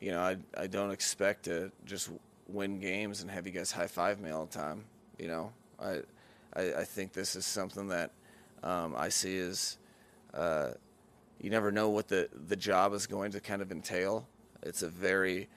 [0.00, 2.10] You know, I I don't expect to just
[2.48, 4.84] win games and have you guys high five me all the time.
[5.18, 6.00] You know, I
[6.54, 8.10] I, I think this is something that
[8.62, 9.78] um, I see as.
[10.32, 10.70] Uh,
[11.44, 14.26] you never know what the, the job is going to kind of entail.
[14.62, 15.48] It's a very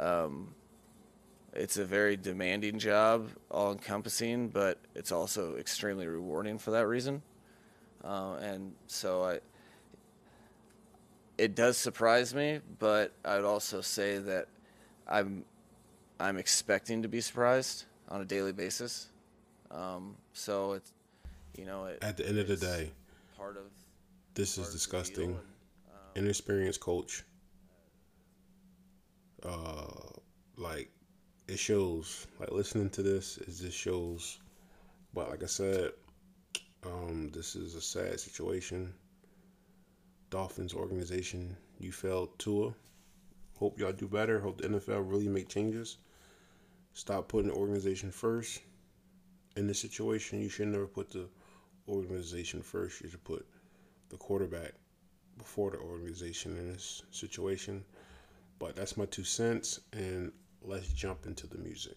[0.00, 0.48] um,
[1.52, 7.22] it's a very demanding job, all encompassing, but it's also extremely rewarding for that reason.
[8.04, 9.38] Uh, and so I,
[11.38, 14.48] it does surprise me, but I'd also say that
[15.08, 15.44] I'm,
[16.18, 19.06] I'm expecting to be surprised on a daily basis.
[19.70, 20.92] Um, so it's,
[21.56, 22.90] you know, it, At the end of the day,
[23.36, 23.64] part of
[24.36, 25.38] this is disgusting.
[26.14, 27.24] Inexperienced coach.
[29.42, 29.86] Uh,
[30.58, 30.90] like
[31.48, 32.26] it shows.
[32.38, 34.38] Like listening to this, it just shows.
[35.14, 35.92] But like I said,
[36.84, 38.92] um, this is a sad situation.
[40.28, 42.74] Dolphins organization, you failed Tua.
[43.58, 44.38] Hope y'all do better.
[44.38, 45.96] Hope the NFL really make changes.
[46.92, 48.60] Stop putting the organization first.
[49.56, 51.26] In this situation, you should never put the
[51.88, 53.00] organization first.
[53.00, 53.46] You should put
[54.08, 54.72] the quarterback
[55.38, 57.84] before the organization in this situation.
[58.58, 61.96] But that's my two cents, and let's jump into the music.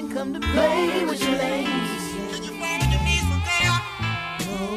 [0.00, 2.12] Didn't come to play with your lanes.
[4.38, 4.68] For?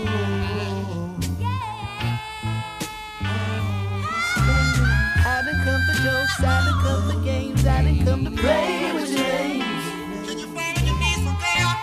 [5.24, 8.94] I didn't come for jokes, I didn't come for games, I didn't come to play
[8.96, 9.84] with your lanes.
[10.28, 11.78] Can you fall your knees for God?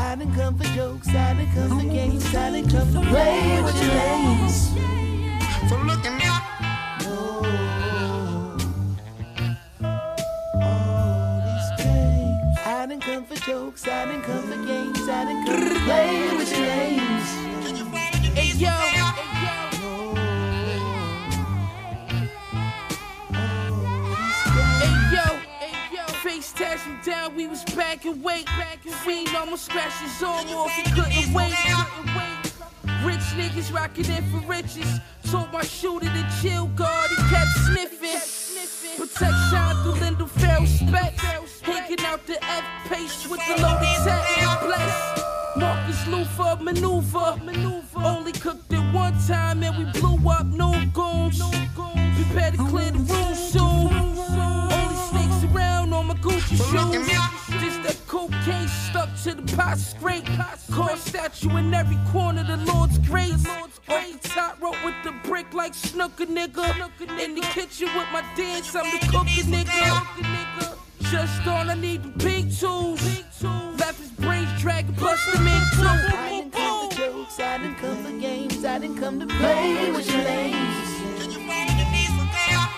[0.00, 3.62] I didn't come for jokes, I didn't come for games, I didn't come to play
[3.62, 4.74] with your lanes.
[5.68, 6.13] So looking
[13.14, 16.66] come for jokes, I didn't come for games, I didn't come to play with your
[18.58, 18.72] your
[24.80, 25.22] Hey yo,
[25.60, 28.48] hey yo, face tash down, we was back and wait.
[29.04, 31.54] Fiend almost scratched his arm off, he couldn't wait.
[31.54, 32.34] Couldn't wait.
[33.04, 34.98] Rich niggas rocking in for riches.
[35.30, 38.44] Told my shooter to chill guard, he kept sniffing.
[38.96, 40.04] Protect shine through
[42.14, 44.60] out the F pace with the loaded tech.
[44.60, 45.22] Bless.
[45.56, 47.36] Marcus Lufa maneuver.
[47.44, 47.98] Maneuver.
[47.98, 51.42] Only cooked it one time and we blew up no goons.
[52.16, 53.92] Prepare to clear the room soon.
[54.78, 57.06] Only snakes around on my Gucci shoes.
[57.60, 60.26] Just that cocaine stuck to the pot scrape.
[60.70, 63.44] Car statue in every corner, the Lord's grace.
[63.48, 66.90] Off the top rope with the brick like snooker nigga.
[67.20, 70.44] In the kitchen with my dance, I'm the cooker nigga.
[71.10, 73.00] Just on, I need the big tools.
[73.78, 75.86] Left his brains dragging, bust them in two.
[75.86, 79.90] I didn't come for jokes, I didn't come for games, I didn't come to play
[79.92, 80.88] with your lanes.
[81.20, 82.68] Can you fall on your knees for God?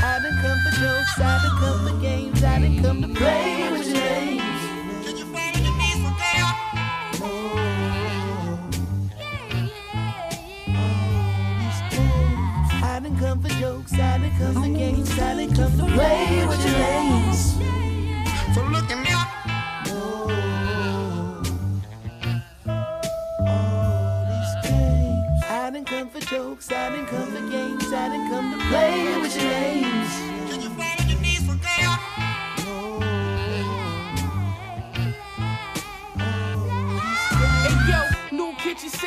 [0.00, 3.70] I didn't come for jokes, I didn't come for games, I didn't come to play
[3.72, 4.37] with your lanes.
[12.98, 16.44] I didn't come for jokes, I didn't come for games, I didn't come to play
[16.48, 17.54] with your lanes.
[18.52, 19.28] So looking out.
[25.48, 29.20] I didn't come for jokes, I didn't come for games, I didn't come to play
[29.20, 30.07] with your lanes.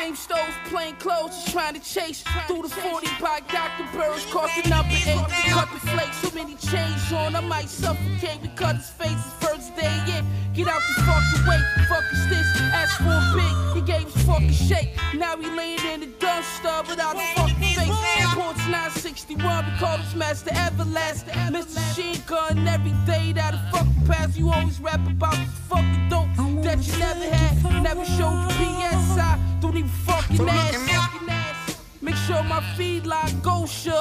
[0.02, 3.86] Same stoves, plain clothes, just trying to chase through the 40 by Dr.
[3.92, 8.42] Burris, caught the number eight, cut the flakes, so many chains on, I might suffocate
[8.42, 10.26] because his face is first day in.
[10.54, 12.46] Get out the fucking way, fuck is this?
[12.74, 14.90] Ask for a big, he gave his fucking shake.
[15.14, 18.34] Now he laying in the dumpster without a fucking face.
[18.34, 21.26] Ports 961, we call this Master Everlast.
[21.54, 21.78] Mr.
[21.94, 26.31] Sheen Gun, every day that a fucking pass, you always rap about this fucking dope
[26.76, 27.82] that you never had.
[27.82, 31.78] Never showed you PSI, don't even fucking ass.
[32.00, 33.98] Make sure my feed like Gosha.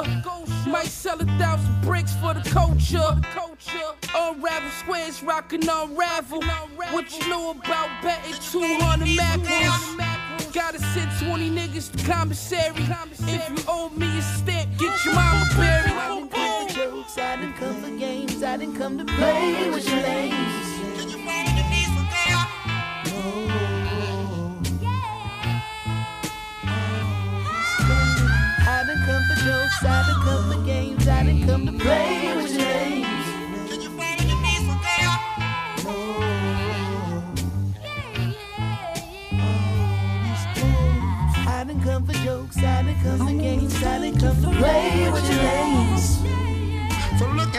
[0.67, 2.99] Might sell a thousand bricks for the culture.
[4.15, 6.41] Unravel squares, rockin' unravel.
[6.91, 10.53] What you know about betting 200 macros?
[10.53, 12.73] Gotta send 20 niggas to commissary.
[13.19, 15.93] If you owe me a stamp, get your mama buried.
[15.93, 19.69] I didn't come for jokes, I didn't come for games, I didn't come to play
[19.69, 20.50] with your names.
[23.23, 23.25] I
[28.87, 29.35] didn't come for
[30.51, 33.05] for games, I didn't come to play with your names.
[41.47, 45.11] I didn't come for jokes, I didn't come for games, I didn't come to play
[45.11, 46.23] with your names.
[47.19, 47.53] So look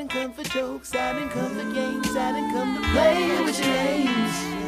[0.00, 3.44] I didn't come for jokes, I didn't come for games, I didn't come to play
[3.44, 4.59] with your names.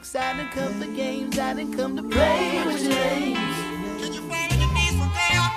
[0.00, 3.36] Jokes, I didn't come for games, I didn't come to play with your names.
[4.00, 5.50] Can you fall on your knees for God?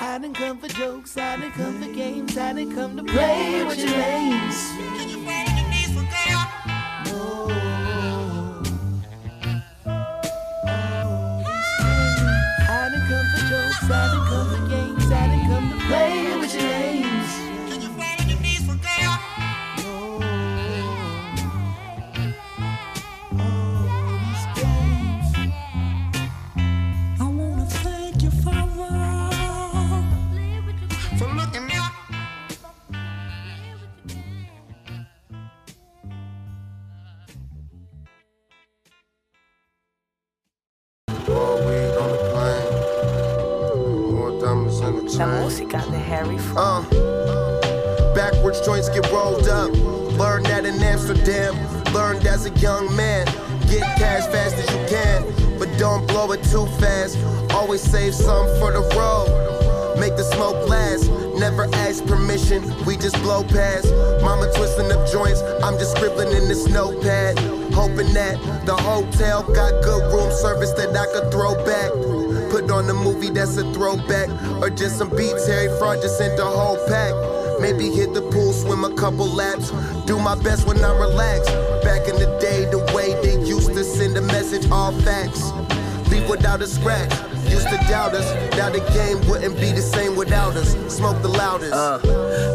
[0.00, 3.64] I didn't come for jokes, I didn't come for games, I didn't come to play
[3.64, 4.83] with your names.
[58.14, 59.98] Some for the road.
[59.98, 61.10] Make the smoke last.
[61.38, 63.92] Never ask permission, we just blow past.
[64.22, 67.38] Mama twisting up joints, I'm just scribbling in this notepad.
[67.74, 71.90] Hoping that the hotel got good room service that I could throw back.
[72.50, 74.30] Put on a movie that's a throwback,
[74.62, 77.12] or just some beats, Harry Fraud just sent the whole pack.
[77.60, 79.70] Maybe hit the pool, swim a couple laps.
[80.06, 81.50] Do my best when I'm relaxed.
[81.82, 85.50] Back in the day, the way they used to send a message, all facts.
[86.10, 87.12] Leave without a scratch.
[87.48, 88.28] Used to doubt us.
[88.56, 90.74] Now the game wouldn't be the same without us.
[90.94, 91.72] Smoke the loudest.
[91.72, 91.98] Uh,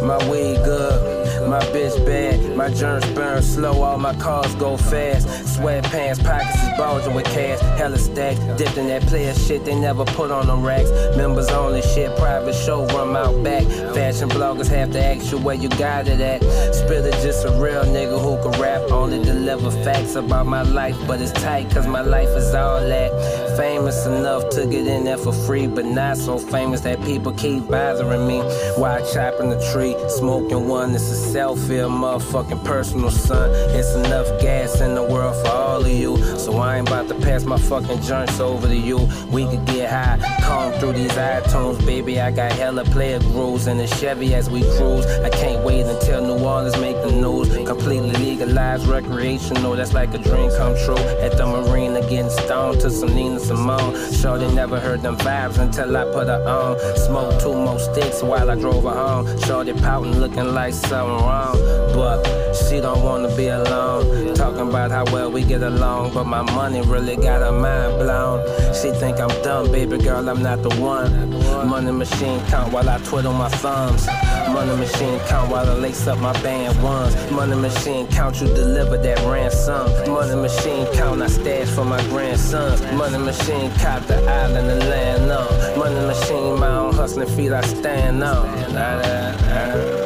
[0.04, 5.28] my weed good, my bitch bad, my germs burn slow, all my cars go fast.
[5.28, 10.06] Sweatpants, pockets is bulging with cash, hella stacked, dipped in that player shit they never
[10.06, 10.90] put on them racks.
[11.18, 13.64] Members only shit, private showroom out back.
[13.94, 16.42] Fashion bloggers have to ask you where you got it at.
[16.42, 21.22] Spitta just a real nigga who can rap, only deliver facts about my life, but
[21.22, 23.49] it's tight cause my life is all that.
[23.60, 27.68] Famous enough to get in there for free, but not so famous that people keep
[27.68, 28.40] bothering me.
[28.78, 33.50] While chopping the tree, smoking one, it's a selfie, a motherfucking personal son.
[33.76, 37.16] It's enough gas in the world for all of you, so I ain't about to
[37.16, 39.10] pass my fucking joints over to you.
[39.30, 42.22] We could get high, comb through these iTunes, baby.
[42.22, 45.06] I got hella player grooves in the Chevy as we cruise.
[45.06, 47.50] I can't wait until New Orleans make the news.
[47.68, 50.98] Completely legalized, recreational, that's like a dream come true.
[51.20, 53.96] At the marina, getting stoned to some Nina Simone.
[54.14, 56.78] Shorty never heard them vibes until I put her on.
[56.96, 59.26] Smoked two more sticks while I drove her home.
[59.40, 61.58] Shorty pouting, looking like something wrong.
[61.96, 64.34] But she don't wanna be alone.
[64.36, 68.40] Talking about how well we get along, but my money really got her mind blown.
[68.74, 71.30] She think I'm dumb, baby girl, I'm not the one.
[71.68, 74.08] Money machine count while I twiddle my thumbs.
[74.54, 77.14] Money machine count while I lace up my band ones.
[77.32, 79.86] Money machine count, you deliver that ransom.
[80.12, 82.82] Money machine count, I stash for my grandsons.
[82.94, 85.80] Money machine cop the island and land on.
[85.80, 89.99] Money machine, my own hustling feet I stand on.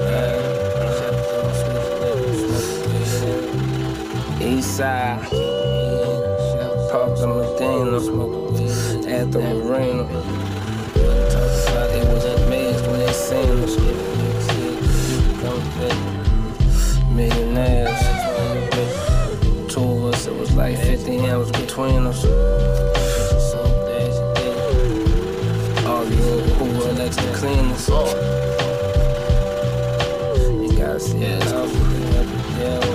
[4.74, 5.20] Side,
[6.90, 7.98] Park the Medina,
[9.08, 9.40] at the
[12.10, 13.76] was amazed when they seen us.
[17.12, 18.02] Millionaires.
[20.26, 22.26] It was like 50 M's between us.
[25.86, 27.70] All these who were next to clean.
[30.64, 31.44] You see it.
[32.60, 32.93] Yeah.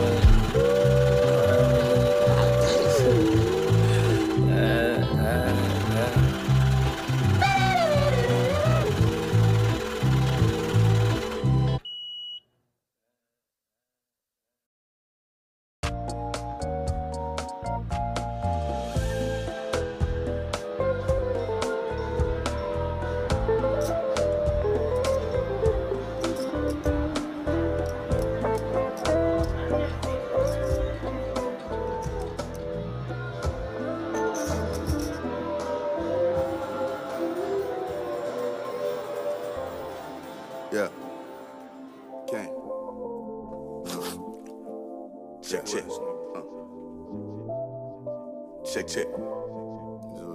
[48.89, 49.07] Check, check.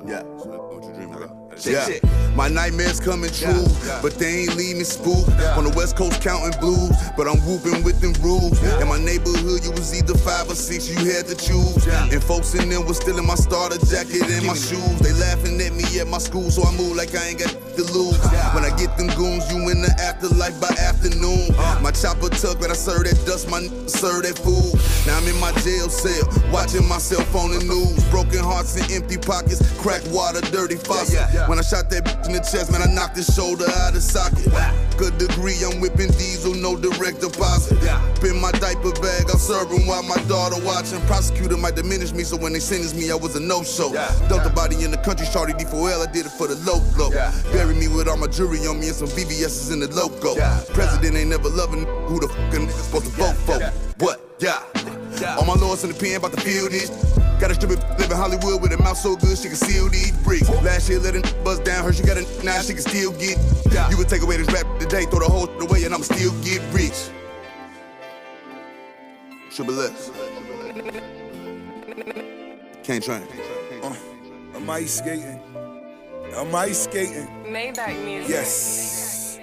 [0.06, 0.22] Yeah.
[0.22, 1.66] What you dreaming about?
[1.66, 1.88] Yeah.
[2.36, 3.66] My nightmares coming true,
[4.02, 5.30] but they ain't leave me spooked.
[5.58, 8.62] On the west coast counting blues, but I'm whooping with them rules.
[8.82, 11.88] In my neighborhood, you was either five or six, you had to choose.
[11.88, 15.00] And folks in them was still in my starter jacket and my shoes.
[15.00, 17.84] They laughing at me at my school, so I move like I ain't got to
[17.94, 18.18] lose.
[18.54, 21.54] When I get them goons, you in the afterlife by afternoon.
[21.82, 24.74] My chopper tuck, but I serve that dust, my n- serve that food.
[25.08, 28.04] Now I'm in my jail cell, watching myself on the news.
[28.10, 31.16] Broken hearts and empty pockets, cracked water, dirty faucet.
[31.50, 34.04] When I shot that bitch in the chest, man, I knocked his shoulder out of
[34.04, 34.48] socket.
[34.98, 37.82] Good degree, I'm whipping diesel, no direct deposit.
[38.22, 41.02] Been my diaper bag, I'm serving while my daughter watching.
[41.10, 43.92] Prosecutor might diminish me, so when they sentenced me, I was a no-show.
[44.30, 47.10] Dumped the body in the country, shorty D4L, I did it for the low low.
[47.64, 50.36] Bury me with all my jewelry on me and some VVS's in the logo.
[50.74, 53.58] President ain't never loving who the fucking nigga supposed to vote for.
[54.04, 54.20] What?
[54.40, 54.60] Yeah.
[55.40, 56.90] All my lords in the pen about to feel this.
[57.40, 60.12] Got a stupid live in Hollywood with a mouth so good she can seal these
[60.26, 60.50] bricks.
[60.62, 63.40] Last year let a buzz down her, she got a now she can still get.
[63.90, 66.34] You would take away this rap today, throw the whole shit away, and I'ma still
[66.44, 67.08] get rich.
[69.52, 70.12] Should be S.
[72.84, 73.24] Can't train.
[73.82, 73.96] Uh,
[74.54, 75.40] I'm ice skating.
[76.36, 77.28] I'm ice skating.
[77.46, 78.30] Maybach music.
[78.30, 79.40] Yes.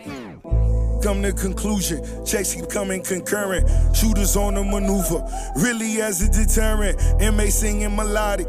[1.03, 3.66] Come to conclusion, checks keep coming concurrent.
[3.97, 5.24] Shooters on the maneuver,
[5.57, 6.99] really as a deterrent.
[7.34, 8.47] MA singing melodic,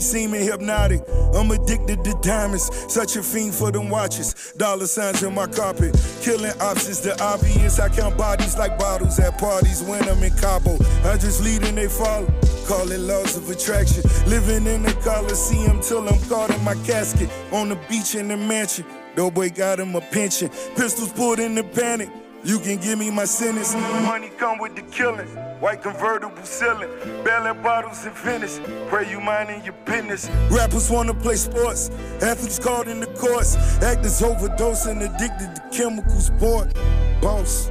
[0.00, 1.02] seeming hypnotic.
[1.34, 4.52] I'm addicted to diamonds, such a fiend for them watches.
[4.56, 7.00] Dollar signs in my carpet, killing options.
[7.00, 10.76] The obvious, I count bodies like bottles at parties when I'm in Cabo.
[11.04, 12.26] I just lead and they follow.
[12.66, 14.02] Call it laws of attraction.
[14.26, 17.28] Living in the Coliseum till I'm caught in my casket.
[17.52, 18.86] On the beach in the mansion.
[19.16, 20.48] Doughboy got him a pension.
[20.76, 22.10] Pistols pulled in the panic.
[22.42, 23.74] You can give me my sentence.
[23.74, 25.26] Money come with the killing.
[25.60, 26.88] White convertible ceiling.
[27.22, 28.60] Bailing bottles in Venice.
[28.88, 30.30] Pray you minding your business.
[30.50, 31.90] Rappers wanna play sports.
[32.22, 33.56] Athletes called in the courts.
[33.82, 36.26] Actors overdosing, addicted to chemicals.
[36.26, 36.72] sport.
[37.20, 37.70] Boss.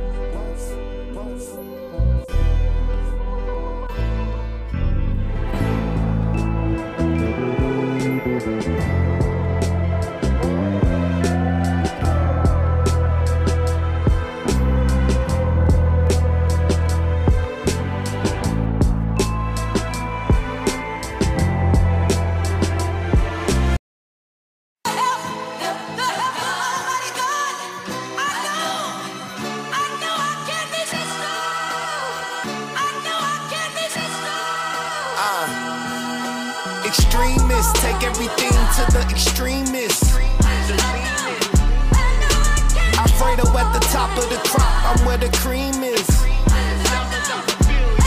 [44.09, 46.07] Top of the crop, I'm where the cream is.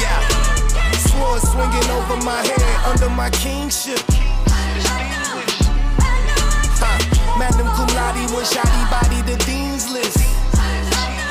[0.01, 0.19] Yeah,
[1.07, 4.01] swore swinging over my head under my kingship.
[6.81, 7.39] Huh.
[7.39, 10.19] Magnum cum laude, one shotty body, the dean's list.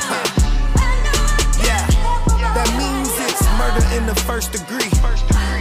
[0.08, 0.24] Huh.
[1.64, 1.86] Yeah,
[2.54, 4.90] that means it's murder in the first degree.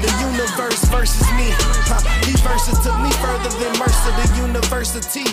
[0.01, 1.51] The universe versus me.
[1.87, 2.20] Huh.
[2.41, 4.11] Verses took me further than Mercer,
[4.41, 5.27] university.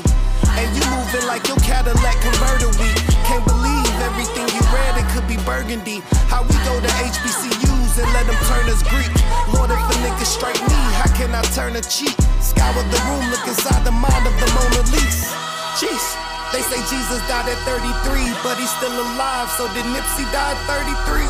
[0.60, 2.98] And you moving like your Cadillac converter week.
[3.24, 6.02] Can't believe everything you read, it could be burgundy.
[6.28, 9.10] How we go to HBCUs and let them turn us Greek.
[9.54, 12.16] Lord, if a nigga strike me, how can I turn a cheek?
[12.40, 15.32] Scour the room, look inside the mind of the Mona Lisa.
[15.80, 16.06] Jeez.
[16.52, 19.50] They say Jesus died at 33, but he's still alive.
[19.56, 21.28] So did Nipsey die at 33?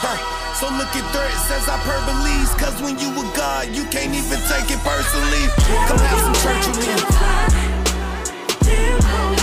[0.00, 0.39] Huh.
[0.60, 2.52] So look at threats as hyperboles.
[2.58, 5.48] Cause when you a God, you can't even take it personally.
[5.88, 6.86] Come have some church with
[9.36, 9.39] me.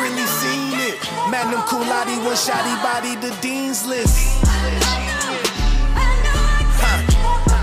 [0.00, 0.98] Really seen it.
[1.30, 4.42] Magnum laude, one shotty body, the dean's list.
[6.80, 7.00] Huh.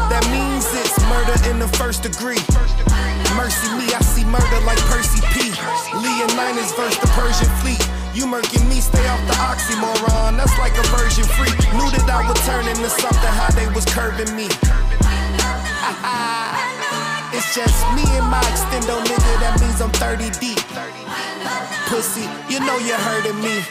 [0.09, 2.41] That means it's murder in the first degree.
[3.35, 5.51] Mercy me, I see murder like Percy P.
[5.97, 7.81] Leonidas versus the Persian fleet.
[8.13, 10.37] You murking me, stay off the oxymoron.
[10.37, 11.51] That's like a version free.
[11.75, 14.45] Knew that I would turn into something, how they was curving me.
[17.35, 20.62] it's just me and my extendo nigga, that means I'm 30 deep.
[21.87, 23.61] Pussy, you know you're hurting me.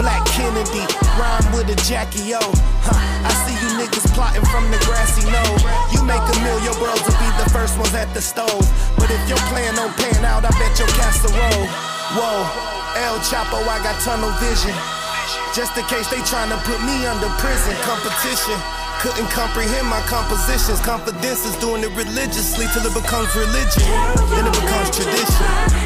[0.00, 0.84] Black Kennedy,
[1.20, 2.40] rhyme with a Jackie O.
[2.82, 5.56] Huh, I see you niggas plotting from the grassy knoll.
[5.92, 8.64] You make a meal, your bros will be the first ones at the stove.
[8.96, 11.66] But if your plan don't pan out, I bet your casserole.
[12.16, 12.42] Whoa,
[12.96, 14.74] El Chapo, I got tunnel vision.
[15.54, 18.56] Just in case they tryna put me under prison competition.
[19.00, 20.80] Couldn't comprehend my compositions.
[20.80, 23.88] Confidence is doing it religiously till it becomes religion.
[24.36, 25.79] Then it becomes tradition.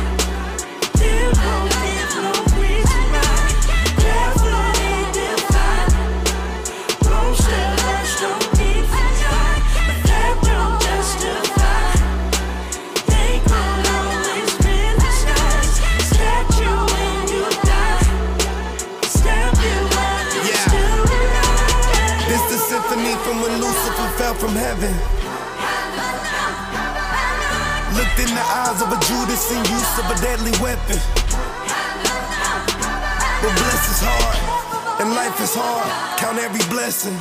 [22.27, 25.24] This the symphony from when Lucifer fell from heaven.
[28.17, 30.99] In the eyes of a Judas in use of a deadly weapon.
[33.43, 35.91] But bless is hard, and life is hard.
[36.19, 37.19] Count every blessing.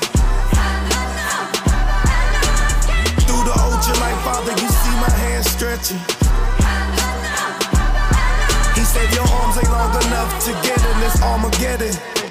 [3.25, 5.99] Through the ultralight, Father, you see my hands stretching.
[8.77, 12.22] He said your arms ain't long enough to get in this Armageddon.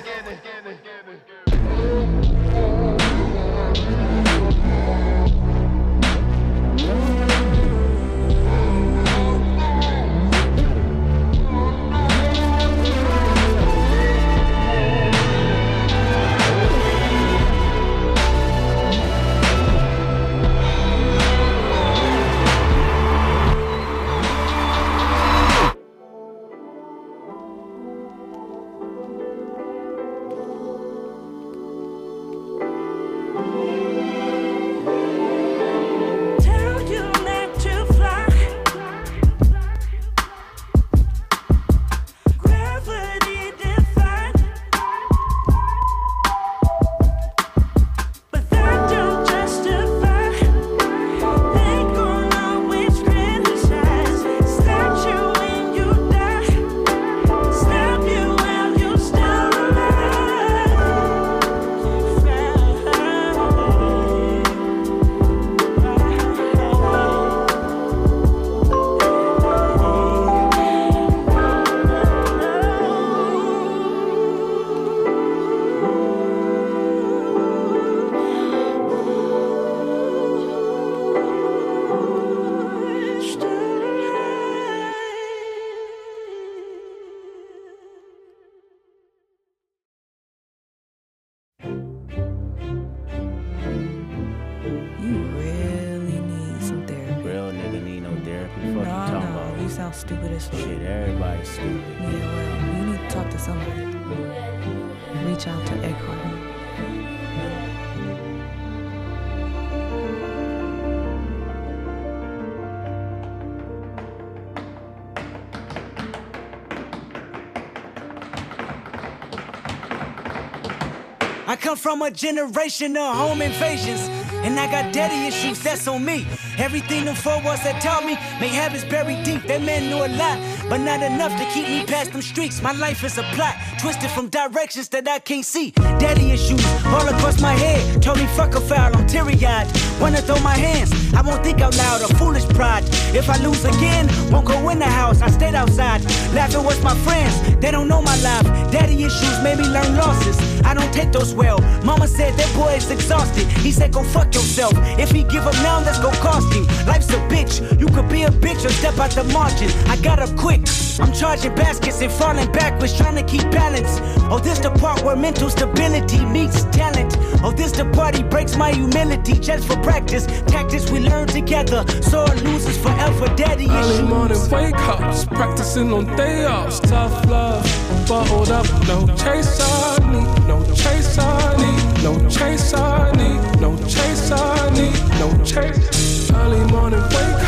[121.63, 124.09] Come from a generation of home invasions.
[124.43, 126.27] And I got daddy issues, that's on me.
[126.59, 129.45] Everything them four walls that taught me, may habits buried deep.
[129.45, 130.39] That man knew a lot,
[130.69, 132.61] but not enough to keep me past them streets.
[132.61, 135.71] My life is a plot, twisted from directions that I can't see.
[136.03, 138.03] Daddy issues all across my head.
[138.03, 139.69] Told me fuck a foul, I'm teary eyed.
[140.01, 142.83] Wanna throw my hands, I won't think out loud, a foolish pride.
[143.15, 146.03] If I lose again, won't go in the house, I stayed outside.
[146.35, 148.47] Laughing with my friends, they don't know my life.
[148.73, 150.52] Daddy issues made me learn losses.
[150.65, 151.59] I don't take those well.
[151.85, 153.47] Mama said that boy is exhausted.
[153.59, 154.73] He said, go fuck yourself.
[154.99, 156.67] If he give up now, that's gon' cost him.
[156.87, 157.61] Life's a bitch.
[157.79, 159.71] You could be a bitch or step out the margin.
[159.89, 160.63] I got up quick.
[161.01, 163.99] I'm charging baskets and falling backwards, trying to keep balance.
[164.31, 167.17] Oh, this the part where mental stability meets talent.
[167.43, 170.27] Oh, this the part he breaks my humility just for practice.
[170.47, 171.85] Tactics we learn together.
[172.03, 173.27] Sore losers forever.
[173.37, 174.01] Daddy issues.
[174.01, 176.81] Early morning wake ups, practicing on day offs.
[176.81, 177.65] Tough love,
[178.07, 184.31] bottled up, no chase I no chase I need, no chase I need, no chase
[184.31, 186.31] I need, no chase.
[186.31, 187.43] Early morning wake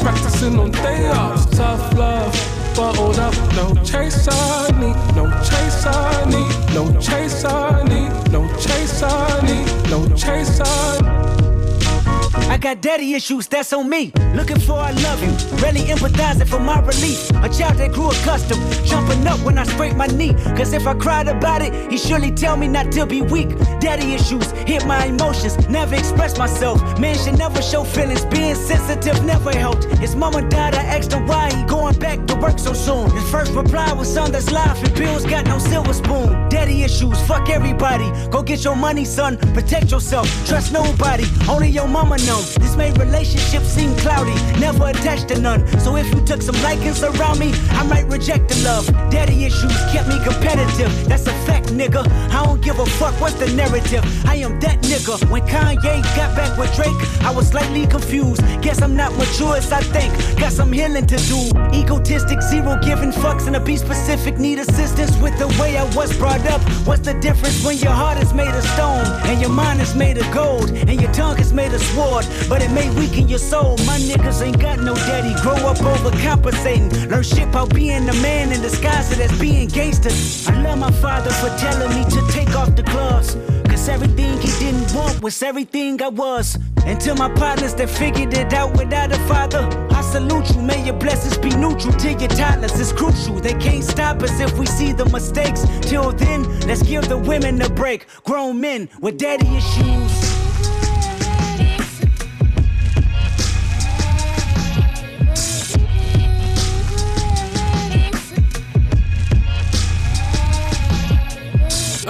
[0.00, 1.46] practicing on day offs.
[1.46, 2.32] Tough love,
[2.76, 8.48] bottled up, no chase I need, no chase I need, no chase I need, no
[8.58, 11.37] chase I need, no chase I.
[12.48, 14.12] I got daddy issues, that's on me.
[14.34, 15.30] Looking for I love you,
[15.62, 17.30] really empathizing for my relief.
[17.30, 20.34] A child that grew accustomed, jumping up when I scrape my knee.
[20.56, 23.48] Cause if I cried about it, he surely tell me not to be weak.
[23.80, 26.78] Daddy issues hit my emotions, never express myself.
[26.98, 29.84] Man should never show feelings, being sensitive never helped.
[29.98, 33.10] His mama died, I asked him why he going back to work so soon.
[33.10, 36.48] His first reply was son, that's life, and bills got no silver spoon.
[36.48, 38.10] Daddy issues, fuck everybody.
[38.30, 40.26] Go get your money, son, protect yourself.
[40.46, 42.40] Trust nobody, only your mama know.
[42.60, 45.66] This made relationships seem cloudy, never attached to none.
[45.80, 47.50] So if you took some likings around me,
[47.80, 48.86] I might reject the love.
[49.10, 52.02] Daddy issues kept me competitive, that's a fact, nigga.
[52.36, 54.04] I don't give a fuck what's the narrative.
[54.26, 55.14] I am that nigga.
[55.30, 58.42] When Kanye got back with Drake, I was slightly confused.
[58.62, 60.12] Guess I'm not mature as I think.
[60.38, 61.40] Got some healing to do.
[61.72, 64.38] Egotistic, zero giving fucks, and a be specific.
[64.38, 66.60] Need assistance with the way I was brought up.
[66.86, 70.18] What's the difference when your heart is made of stone and your mind is made
[70.18, 72.17] of gold and your tongue is made of sword?
[72.48, 73.76] But it may weaken your soul.
[73.86, 75.34] My niggas ain't got no daddy.
[75.42, 77.10] Grow up overcompensating.
[77.10, 80.10] Learn shit about being a man in disguise as being gangster.
[80.50, 83.36] I love my father for telling me to take off the gloves.
[83.68, 86.58] Cause everything he didn't want was everything I was.
[86.84, 90.62] And to my partners that figured it out without a father, I salute you.
[90.62, 92.78] May your blessings be neutral to your toddlers.
[92.80, 93.34] It's crucial.
[93.40, 95.66] They can't stop us if we see the mistakes.
[95.82, 98.06] Till then, let's give the women a break.
[98.24, 100.07] Grown men with daddy issues.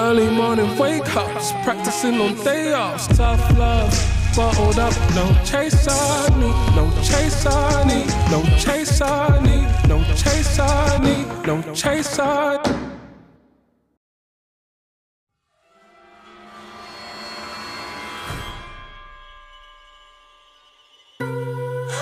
[0.01, 3.09] Early morning wake ups, practicing on day offs.
[3.09, 3.91] Tough love,
[4.37, 9.99] bottled up, no chase I need, no chase I need, no chase I need, no
[10.15, 12.63] chase I need, no chase I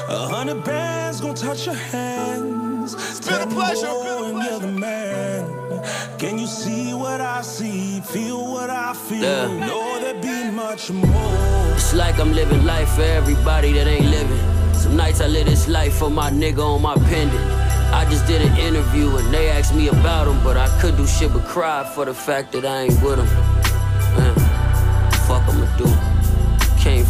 [0.08, 2.92] A hundred bands gonna touch your hands.
[2.92, 3.86] It's been a pleasure.
[3.86, 5.45] You're the man.
[6.18, 8.00] Can you see what I see?
[8.00, 9.20] Feel what I feel?
[9.20, 9.66] Yeah.
[9.66, 11.74] Know there be much more.
[11.74, 14.74] It's like I'm living life for everybody that ain't living.
[14.74, 17.44] Some nights I live this life for my nigga on my pendant.
[17.92, 21.06] I just did an interview and they asked me about him, but I could do
[21.06, 23.26] shit but cry for the fact that I ain't with him.
[24.16, 24.34] Man,
[25.26, 26.15] fuck I'ma do.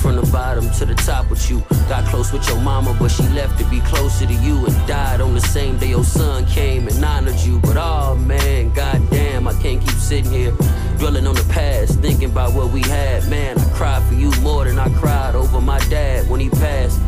[0.03, 1.63] From the bottom to the top with you.
[1.89, 5.21] Got close with your mama, but she left to be closer to you and died
[5.21, 7.59] on the same day your son came and honored you.
[7.59, 10.53] But oh man, goddamn, I can't keep sitting here
[10.99, 13.29] dwelling on the past, thinking about what we had.
[13.29, 17.01] Man, I cried for you more than I cried over my dad when he passed.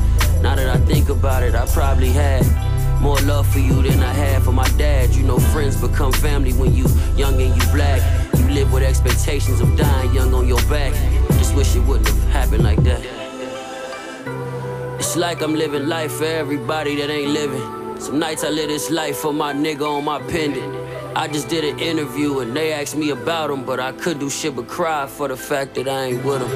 [0.42, 2.44] Now that I think about it, I probably had
[3.00, 5.14] more love for you than I had for my dad.
[5.14, 6.86] You know, friends become family when you
[7.16, 8.02] young and you black.
[8.36, 10.92] You live with expectations of dying young on your back.
[11.48, 13.00] Just wish it wouldn't have happened like that.
[14.98, 17.98] It's like I'm living life for everybody that ain't living.
[17.98, 20.76] Some nights I live this life for my nigga on my pendant.
[21.16, 24.28] I just did an interview and they asked me about him, but I could do
[24.28, 26.50] shit but cry for the fact that I ain't with him.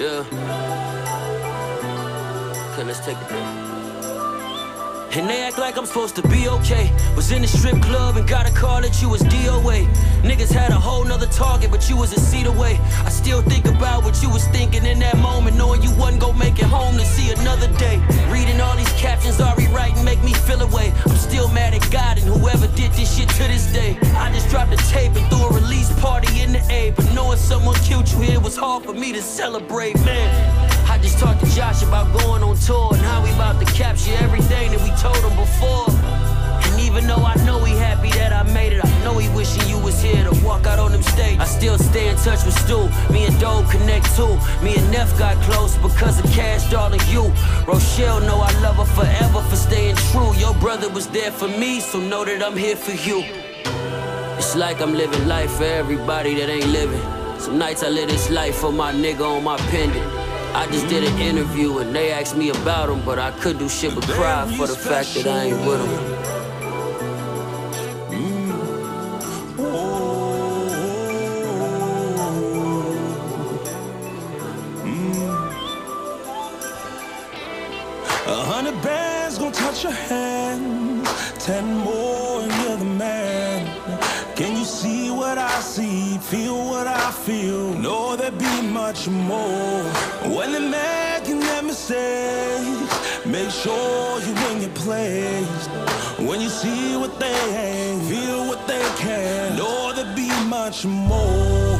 [0.00, 0.24] Yeah.
[2.78, 3.65] man, let's take a break.
[5.16, 6.92] And they act like I'm supposed to be okay.
[7.16, 9.86] Was in the strip club and got a call that you was DOA.
[10.20, 12.78] Niggas had a whole nother target, but you was a seat away.
[13.02, 16.38] I still think about what you was thinking in that moment, knowing you wasn't gonna
[16.38, 17.96] make it home to see another day.
[18.30, 20.92] Reading all these captions, Ari writing, make me feel away.
[21.06, 23.96] I'm still mad at God and whoever did this shit to this day.
[24.16, 27.38] I just dropped a tape and threw a release party in the A, but knowing
[27.38, 30.65] someone killed you here was hard for me to celebrate, man.
[31.18, 34.82] Talked to Josh about going on tour and how we about to capture everything that
[34.82, 35.88] we told him before.
[35.88, 39.66] And even though I know he happy that I made it, I know he wishing
[39.66, 41.38] you was here to walk out on them stage.
[41.38, 42.90] I still stay in touch with Stu.
[43.10, 44.36] Me and Doe connect too.
[44.62, 47.32] Me and Neff got close because of Cash and you.
[47.66, 50.34] Rochelle know I love her forever for staying true.
[50.34, 53.24] Your brother was there for me, so know that I'm here for you.
[54.36, 57.00] It's like I'm living life for everybody that ain't living.
[57.40, 60.25] Some nights I live this life for my nigga on my pendant.
[60.56, 63.68] I just did an interview and they asked me about him, but I could do
[63.68, 65.90] shit but cry for the fact that I ain't with him.
[68.10, 68.56] Mm.
[78.26, 81.06] A hundred bands gonna touch your hands,
[81.44, 83.66] ten more and you're the man.
[84.34, 87.74] Can you see what I see, feel what I feel?
[87.74, 90.15] Know there be much more.
[90.46, 95.66] When they're making their mistakes, make sure you're in your place.
[96.20, 99.56] When you see what they ain't, feel what they can.
[99.56, 101.76] Know there be much more.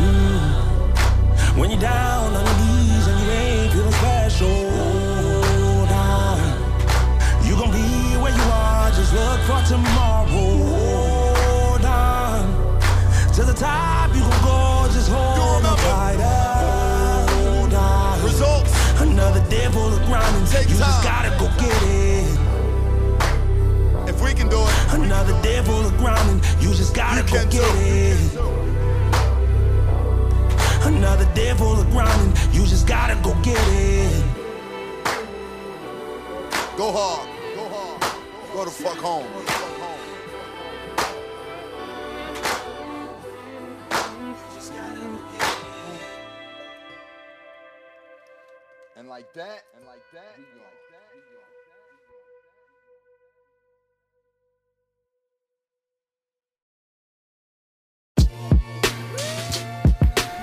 [0.00, 1.58] Mm.
[1.58, 4.70] When you're down on your knees and you ain't feeling special.
[5.84, 6.38] down.
[7.44, 10.26] You gon' be where you are, just look for tomorrow.
[10.26, 12.80] Hold on.
[13.34, 13.95] To the top,
[20.66, 20.72] grinding.
[20.72, 22.38] you just gotta go get it.
[24.08, 24.94] If we can do it.
[24.94, 26.40] Another day full of grinding.
[26.60, 28.34] You just gotta go get it.
[30.82, 32.32] Another day full of grinding.
[32.52, 34.24] You just gotta go get it.
[36.76, 37.28] Go hard.
[37.54, 38.02] Go hard.
[38.52, 39.55] Go the fuck home.
[49.16, 50.60] And like that, and like that, we go.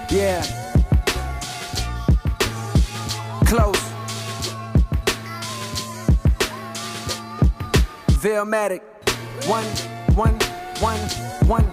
[0.10, 0.42] Yeah.
[3.46, 3.84] Close.
[8.24, 8.82] Veilmatic.
[9.46, 9.66] One,
[10.16, 10.40] one,
[10.80, 11.00] one,
[11.48, 11.66] one,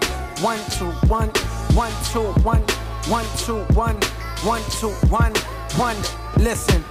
[0.43, 1.29] one, two, one,
[1.73, 2.61] one, two, one,
[3.07, 3.97] one, two, one,
[4.43, 5.33] one, two, one,
[5.77, 5.97] one.
[6.37, 6.90] Listen.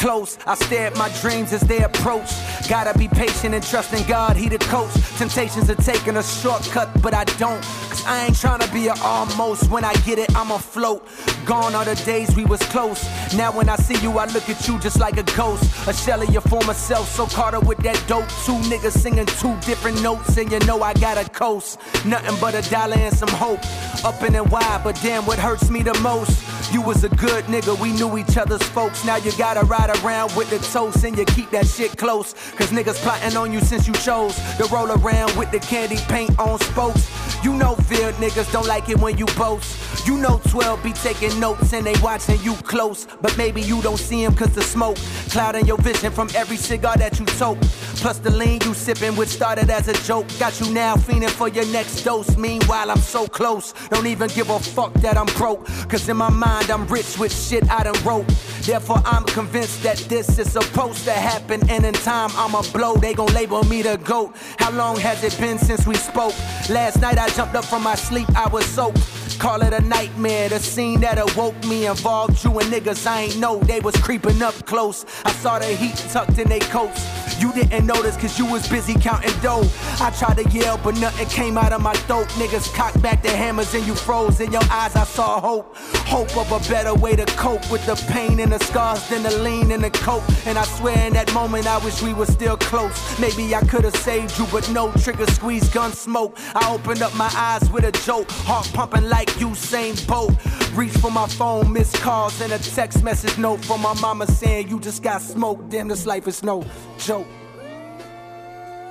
[0.00, 2.30] Close, I stare at my dreams as they approach.
[2.70, 4.94] Gotta be patient and trust in God, He the coach.
[5.18, 7.60] Temptations are taking a shortcut, but I don't.
[7.90, 9.70] Cause I ain't trying to be a almost.
[9.70, 11.06] When I get it, I'm afloat.
[11.44, 13.04] Gone are the days we was close.
[13.34, 15.64] Now when I see you, I look at you just like a ghost.
[15.86, 18.28] A shell of your former self, so caught up with that dope.
[18.46, 21.78] Two niggas singing two different notes, and you know I got a coast.
[22.06, 23.60] Nothing but a dollar and some hope.
[24.02, 26.42] Up in and wide, but damn, what hurts me the most?
[26.72, 29.04] You was a good nigga, we knew each other's folks.
[29.04, 32.32] Now you gotta ride around with the toast and you keep that shit close.
[32.56, 36.38] Cause niggas plotting on you since you chose to roll around with the candy paint
[36.38, 37.10] on spokes.
[37.44, 40.06] You know field niggas don't like it when you boast.
[40.06, 43.06] You know 12 be taking notes and they watching you close.
[43.20, 44.98] But maybe you don't see him cause the smoke
[45.30, 47.60] clouding your vision from every cigar that you toke.
[48.00, 50.26] Plus the lean you sipping, which started as a joke.
[50.38, 52.36] Got you now fiending for your next dose.
[52.36, 53.72] Meanwhile, I'm so close.
[53.90, 55.66] Don't even give a fuck that I'm broke.
[55.88, 58.26] Cause in my mind, I'm rich with shit I done wrote.
[58.62, 61.68] Therefore, I'm convinced that this is supposed to happen.
[61.70, 62.96] And in time, I'ma blow.
[62.96, 64.34] They gon' label me the GOAT.
[64.58, 66.34] How long has it been since we spoke?
[66.68, 69.19] Last night, I jumped up from my sleep, I was soaked.
[69.40, 70.50] Call it a nightmare.
[70.50, 74.42] The scene that awoke me involved you and niggas I ain't know they was creeping
[74.42, 75.06] up close.
[75.24, 77.02] I saw the heat tucked in they coats.
[77.40, 79.66] You didn't notice cause you was busy counting dough.
[79.98, 82.28] I tried to yell, but nothing came out of my throat.
[82.36, 84.40] Niggas cocked back their hammers and you froze.
[84.40, 85.74] In your eyes, I saw hope.
[86.04, 89.34] Hope of a better way to cope with the pain and the scars than the
[89.38, 90.22] lean and the coke.
[90.44, 93.18] And I swear in that moment, I wish we were still close.
[93.18, 96.36] Maybe I could have saved you, but no trigger squeeze, gun smoke.
[96.54, 98.30] I opened up my eyes with a joke.
[98.30, 100.32] Heart pumping like Usain Bolt.
[100.74, 104.68] Reach for my phone, missed calls, and a text message note from my mama saying
[104.68, 105.68] you just got smoked.
[105.70, 106.64] Damn, this life is no
[106.98, 107.26] joke.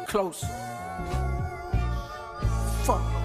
[0.08, 0.44] Close.
[2.84, 3.19] Fuck.